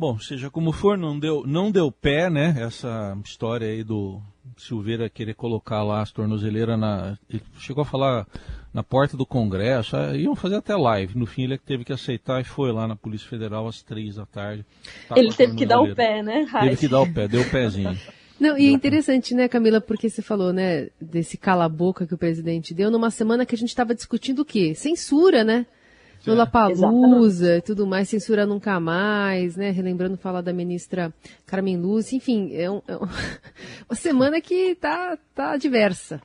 Bom, 0.00 0.18
seja 0.18 0.48
como 0.48 0.72
for, 0.72 0.96
não 0.96 1.18
deu, 1.18 1.44
não 1.46 1.70
deu 1.70 1.92
pé, 1.92 2.30
né? 2.30 2.54
Essa 2.58 3.14
história 3.22 3.66
aí 3.66 3.84
do 3.84 4.18
Silveira 4.56 5.10
querer 5.10 5.34
colocar 5.34 5.82
lá 5.82 6.00
as 6.00 6.10
tornozeleiras 6.10 6.80
na. 6.80 7.18
Ele 7.28 7.42
chegou 7.58 7.82
a 7.82 7.84
falar 7.84 8.26
na 8.72 8.82
porta 8.82 9.14
do 9.14 9.26
Congresso, 9.26 9.94
ah, 9.98 10.16
iam 10.16 10.34
fazer 10.34 10.56
até 10.56 10.74
live. 10.74 11.18
No 11.18 11.26
fim, 11.26 11.42
ele 11.42 11.58
teve 11.58 11.84
que 11.84 11.92
aceitar 11.92 12.40
e 12.40 12.44
foi 12.44 12.72
lá 12.72 12.88
na 12.88 12.96
Polícia 12.96 13.28
Federal 13.28 13.68
às 13.68 13.82
três 13.82 14.14
da 14.14 14.24
tarde. 14.24 14.64
Ele 15.14 15.34
teve 15.34 15.54
que 15.54 15.66
dar 15.66 15.82
o 15.82 15.94
pé, 15.94 16.22
né? 16.22 16.46
Teve 16.50 16.76
que 16.78 16.88
dar 16.88 17.02
o 17.02 17.12
pé, 17.12 17.28
deu 17.28 17.42
o 17.42 17.50
pezinho. 17.50 17.94
Não, 18.40 18.56
e 18.56 18.68
é 18.68 18.70
interessante, 18.70 19.34
né, 19.34 19.48
Camila, 19.48 19.82
porque 19.82 20.08
você 20.08 20.22
falou, 20.22 20.50
né, 20.50 20.88
desse 20.98 21.36
cala-boca 21.36 22.06
que 22.06 22.14
o 22.14 22.18
presidente 22.18 22.72
deu 22.72 22.90
numa 22.90 23.10
semana 23.10 23.44
que 23.44 23.54
a 23.54 23.58
gente 23.58 23.68
estava 23.68 23.94
discutindo 23.94 24.38
o 24.40 24.46
quê? 24.46 24.74
Censura, 24.74 25.44
né? 25.44 25.66
Lula 26.26 26.46
Palusa 26.46 27.56
e 27.56 27.62
tudo 27.62 27.86
mais, 27.86 28.08
censura 28.08 28.46
nunca 28.46 28.78
mais, 28.78 29.56
né? 29.56 29.70
Relembrando 29.70 30.16
falar 30.16 30.42
da 30.42 30.52
ministra 30.52 31.12
Carmen 31.46 31.78
Lúcia, 31.78 32.16
enfim, 32.16 32.54
é, 32.54 32.70
um, 32.70 32.82
é 32.86 32.96
uma 33.88 33.94
semana 33.94 34.40
que 34.40 34.74
tá, 34.74 35.18
tá 35.34 35.56
diversa. 35.56 36.20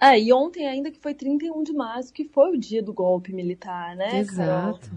É, 0.00 0.18
e 0.18 0.32
ontem 0.32 0.66
ainda 0.66 0.90
que 0.90 0.98
foi 0.98 1.14
31 1.14 1.62
de 1.62 1.72
março, 1.72 2.12
que 2.12 2.24
foi 2.24 2.56
o 2.56 2.58
dia 2.58 2.82
do 2.82 2.92
golpe 2.92 3.32
militar, 3.32 3.94
né? 3.96 4.18
Exato. 4.18 4.90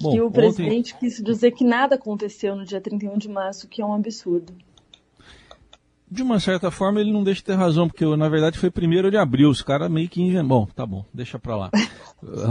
Bom, 0.00 0.12
que 0.12 0.20
o 0.20 0.30
presidente 0.30 0.94
ontem... 0.94 1.08
quis 1.08 1.22
dizer 1.22 1.50
que 1.50 1.64
nada 1.64 1.96
aconteceu 1.96 2.56
no 2.56 2.64
dia 2.64 2.80
31 2.80 3.18
de 3.18 3.28
março, 3.28 3.68
que 3.68 3.82
é 3.82 3.84
um 3.84 3.92
absurdo. 3.92 4.54
De 6.10 6.22
uma 6.22 6.40
certa 6.40 6.70
forma, 6.70 7.00
ele 7.00 7.12
não 7.12 7.22
deixa 7.22 7.40
de 7.40 7.44
ter 7.44 7.54
razão, 7.54 7.86
porque 7.86 8.04
na 8.16 8.28
verdade 8.28 8.58
foi 8.58 8.70
primeiro 8.70 9.10
de 9.10 9.16
abril, 9.16 9.48
os 9.48 9.62
caras 9.62 9.90
meio 9.90 10.08
que. 10.08 10.42
Bom, 10.42 10.66
tá 10.66 10.84
bom, 10.84 11.04
deixa 11.14 11.38
pra 11.38 11.56
lá. 11.56 11.70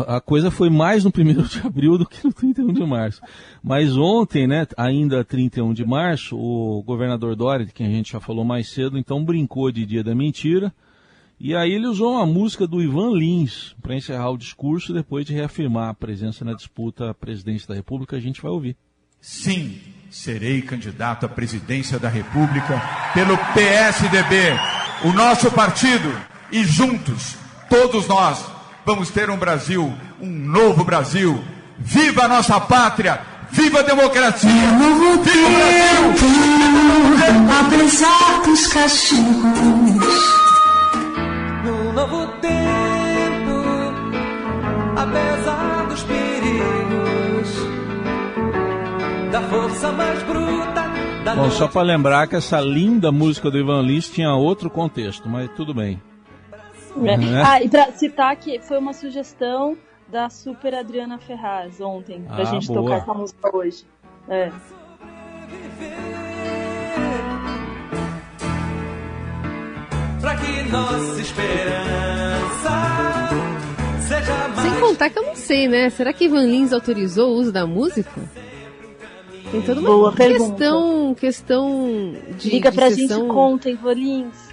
A 0.08 0.22
coisa 0.22 0.50
foi 0.50 0.70
mais 0.70 1.04
no 1.04 1.12
primeiro 1.12 1.44
de 1.44 1.60
abril 1.60 1.98
do 1.98 2.06
que 2.06 2.26
no 2.26 2.32
31 2.32 2.72
de 2.72 2.86
março. 2.86 3.22
Mas 3.62 3.98
ontem, 3.98 4.48
né, 4.48 4.66
ainda 4.78 5.26
31 5.26 5.74
de 5.74 5.86
março, 5.86 6.38
o 6.38 6.82
governador 6.84 7.36
Dória, 7.36 7.66
de 7.66 7.74
quem 7.74 7.88
a 7.88 7.92
gente 7.92 8.14
já 8.14 8.20
falou 8.20 8.46
mais 8.46 8.70
cedo, 8.70 8.98
então 8.98 9.24
brincou 9.24 9.72
de 9.72 9.86
dia 9.86 10.04
da 10.04 10.16
mentira 10.16 10.74
e 11.40 11.56
aí 11.56 11.72
ele 11.72 11.88
usou 11.88 12.16
uma 12.16 12.26
música 12.26 12.68
do 12.68 12.82
Ivan 12.82 13.12
Lins 13.12 13.74
para 13.82 13.96
encerrar 13.96 14.30
o 14.30 14.38
discurso 14.38 14.94
depois 14.94 15.26
de 15.26 15.34
reafirmar 15.34 15.88
a 15.88 15.94
presença 15.94 16.44
na 16.44 16.54
disputa 16.54 17.12
à 17.12 17.14
presidência 17.14 17.66
da 17.70 17.76
República. 17.76 18.18
A 18.18 18.20
gente 18.20 18.42
vai 18.42 18.52
ouvir. 18.52 18.76
Sim, 19.22 19.80
serei 20.10 20.62
candidato 20.62 21.26
à 21.26 21.30
presidência 21.30 22.00
da 22.00 22.10
República 22.10 22.82
pelo 23.14 23.38
PSDB, 23.54 24.58
o 25.04 25.14
nosso 25.14 25.52
partido, 25.52 26.12
e 26.52 26.64
juntos, 26.64 27.36
todos 27.70 28.08
nós, 28.08 28.44
vamos 28.86 29.10
ter 29.10 29.30
um 29.30 29.38
Brasil, 29.38 29.94
um 30.20 30.30
novo 30.30 30.84
Brasil. 30.84 31.44
Viva 31.78 32.26
a 32.26 32.28
nossa 32.28 32.60
pátria! 32.60 33.22
Viva 33.52 33.80
a 33.80 33.84
democracia! 33.84 34.50
Viva 34.50 35.06
o 35.14 35.18
Brasil! 35.18 35.40
Apesar 37.66 38.42
dos 38.44 38.68
castigos 38.68 40.40
novo 42.00 42.28
tempo, 42.40 43.56
apesar 44.96 45.69
da 49.40 49.48
força 49.48 49.92
mais 49.92 50.22
bruta. 50.24 50.82
Da 51.24 51.36
Bom, 51.36 51.50
só 51.52 51.68
para 51.68 51.82
lembrar 51.82 52.28
que 52.28 52.36
essa 52.36 52.60
linda 52.60 53.12
música 53.12 53.50
do 53.50 53.58
Ivan 53.58 53.82
Lins 53.82 54.10
tinha 54.10 54.34
outro 54.34 54.70
contexto, 54.70 55.30
mas 55.30 55.50
tudo 55.56 55.74
bem. 55.74 56.02
É. 56.98 57.18
Né? 57.18 57.44
Ah, 57.46 57.62
e 57.62 57.70
para 57.70 57.92
citar 57.94 58.36
que 58.36 58.60
foi 58.60 58.78
uma 58.78 58.94
sugestão 58.94 59.78
da 60.08 60.30
super 60.30 60.74
Adriana 60.76 61.18
Ferraz 61.20 61.80
ontem, 61.80 62.22
pra 62.24 62.42
ah, 62.42 62.46
gente 62.46 62.68
boa. 62.68 62.82
tocar 62.82 62.98
essa 62.98 63.14
música 63.14 63.56
hoje. 63.56 63.86
É. 64.28 64.52
Pra 70.20 70.36
que 70.36 70.64
nossa 70.70 71.22
esperança 71.22 72.70
seja 74.02 74.48
mais. 74.50 74.60
Sem 74.60 74.80
contar 74.82 75.10
que 75.10 75.20
eu 75.20 75.24
não 75.24 75.36
sei, 75.36 75.68
né? 75.68 75.90
Será 75.90 76.12
que 76.12 76.26
Ivan 76.26 76.46
Lins 76.46 76.74
autorizou 76.74 77.30
o 77.30 77.34
uso 77.36 77.52
da 77.52 77.66
música? 77.66 78.20
Tem 79.52 79.62
toda 79.62 79.80
uma 79.82 79.90
Boa 79.90 80.16
questão, 80.16 81.16
questão 81.16 82.14
de 82.38 82.50
Liga 82.52 82.70
de 82.70 82.76
pra 82.78 82.90
sessão- 82.92 83.22
gente, 83.22 83.34
conta, 83.34 83.70
hein, 83.70 83.76
Volins. 83.82 84.50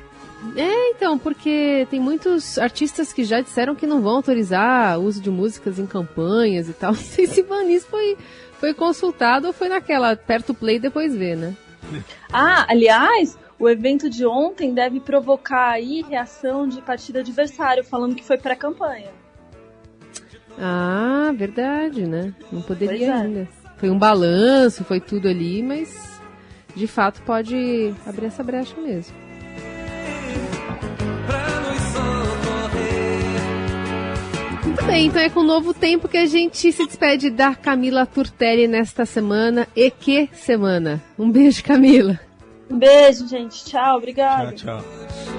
É, 0.57 0.91
então, 0.91 1.19
porque 1.19 1.87
tem 1.91 1.99
muitos 1.99 2.57
artistas 2.59 3.13
que 3.13 3.25
já 3.25 3.41
disseram 3.41 3.75
que 3.75 3.87
não 3.87 4.01
vão 4.01 4.17
autorizar 4.17 4.99
o 4.99 5.03
uso 5.05 5.21
de 5.21 5.31
músicas 5.31 5.79
em 5.79 5.87
campanhas 5.87 6.69
e 6.69 6.73
tal. 6.73 6.93
Não 6.95 6.99
sei 6.99 7.27
se 7.27 7.41
Ivan 7.41 7.65
Lins 7.65 7.85
foi, 7.85 8.17
foi 8.61 8.73
consultado 8.73 9.49
ou 9.49 9.53
foi 9.53 9.69
naquela 9.69 10.15
perto 10.17 10.55
play 10.55 10.79
depois 10.79 11.15
vê, 11.15 11.35
né? 11.35 11.55
Ah, 12.33 12.65
aliás, 12.69 13.37
o 13.59 13.69
evento 13.69 14.09
de 14.09 14.25
ontem 14.25 14.73
deve 14.73 15.01
provocar 15.01 15.71
aí 15.71 16.03
reação 16.09 16.67
de 16.69 16.81
partido 16.81 17.19
adversário, 17.19 17.83
falando 17.85 18.15
que 18.15 18.25
foi 18.25 18.39
pré-campanha. 18.39 19.11
Ah, 20.59 21.33
verdade, 21.37 22.07
né? 22.07 22.33
Não 22.53 22.63
poderia 22.63 23.07
é. 23.09 23.13
ainda. 23.13 23.49
Foi 23.77 23.91
um 23.91 23.99
balanço, 23.99 24.85
foi 24.85 25.01
tudo 25.01 25.29
ali, 25.29 25.63
mas 25.63 26.21
de 26.75 26.87
fato 26.87 27.23
pode 27.23 27.95
abrir 28.07 28.27
essa 28.27 28.43
brecha 28.43 28.75
mesmo. 28.81 29.15
Muito 34.65 34.85
bem, 34.85 35.07
então 35.07 35.23
é 35.23 35.31
com 35.31 35.41
o 35.41 35.45
novo 35.45 35.73
tempo 35.73 36.09
que 36.09 36.19
a 36.19 36.27
gente 36.27 36.73
se 36.73 36.87
despede 36.87 37.31
da 37.31 37.55
Camila 37.55 38.05
Turtelli 38.05 38.67
nesta 38.67 39.07
semana. 39.07 39.67
E 39.75 39.91
que 39.91 40.29
semana! 40.33 41.03
Um 41.19 41.31
beijo, 41.31 41.63
Camila! 41.63 42.19
Um 42.71 42.79
beijo, 42.79 43.27
gente. 43.29 43.65
Tchau, 43.65 43.97
obrigada. 43.97 44.53
Tchau, 44.53 44.81
tchau. 44.81 45.36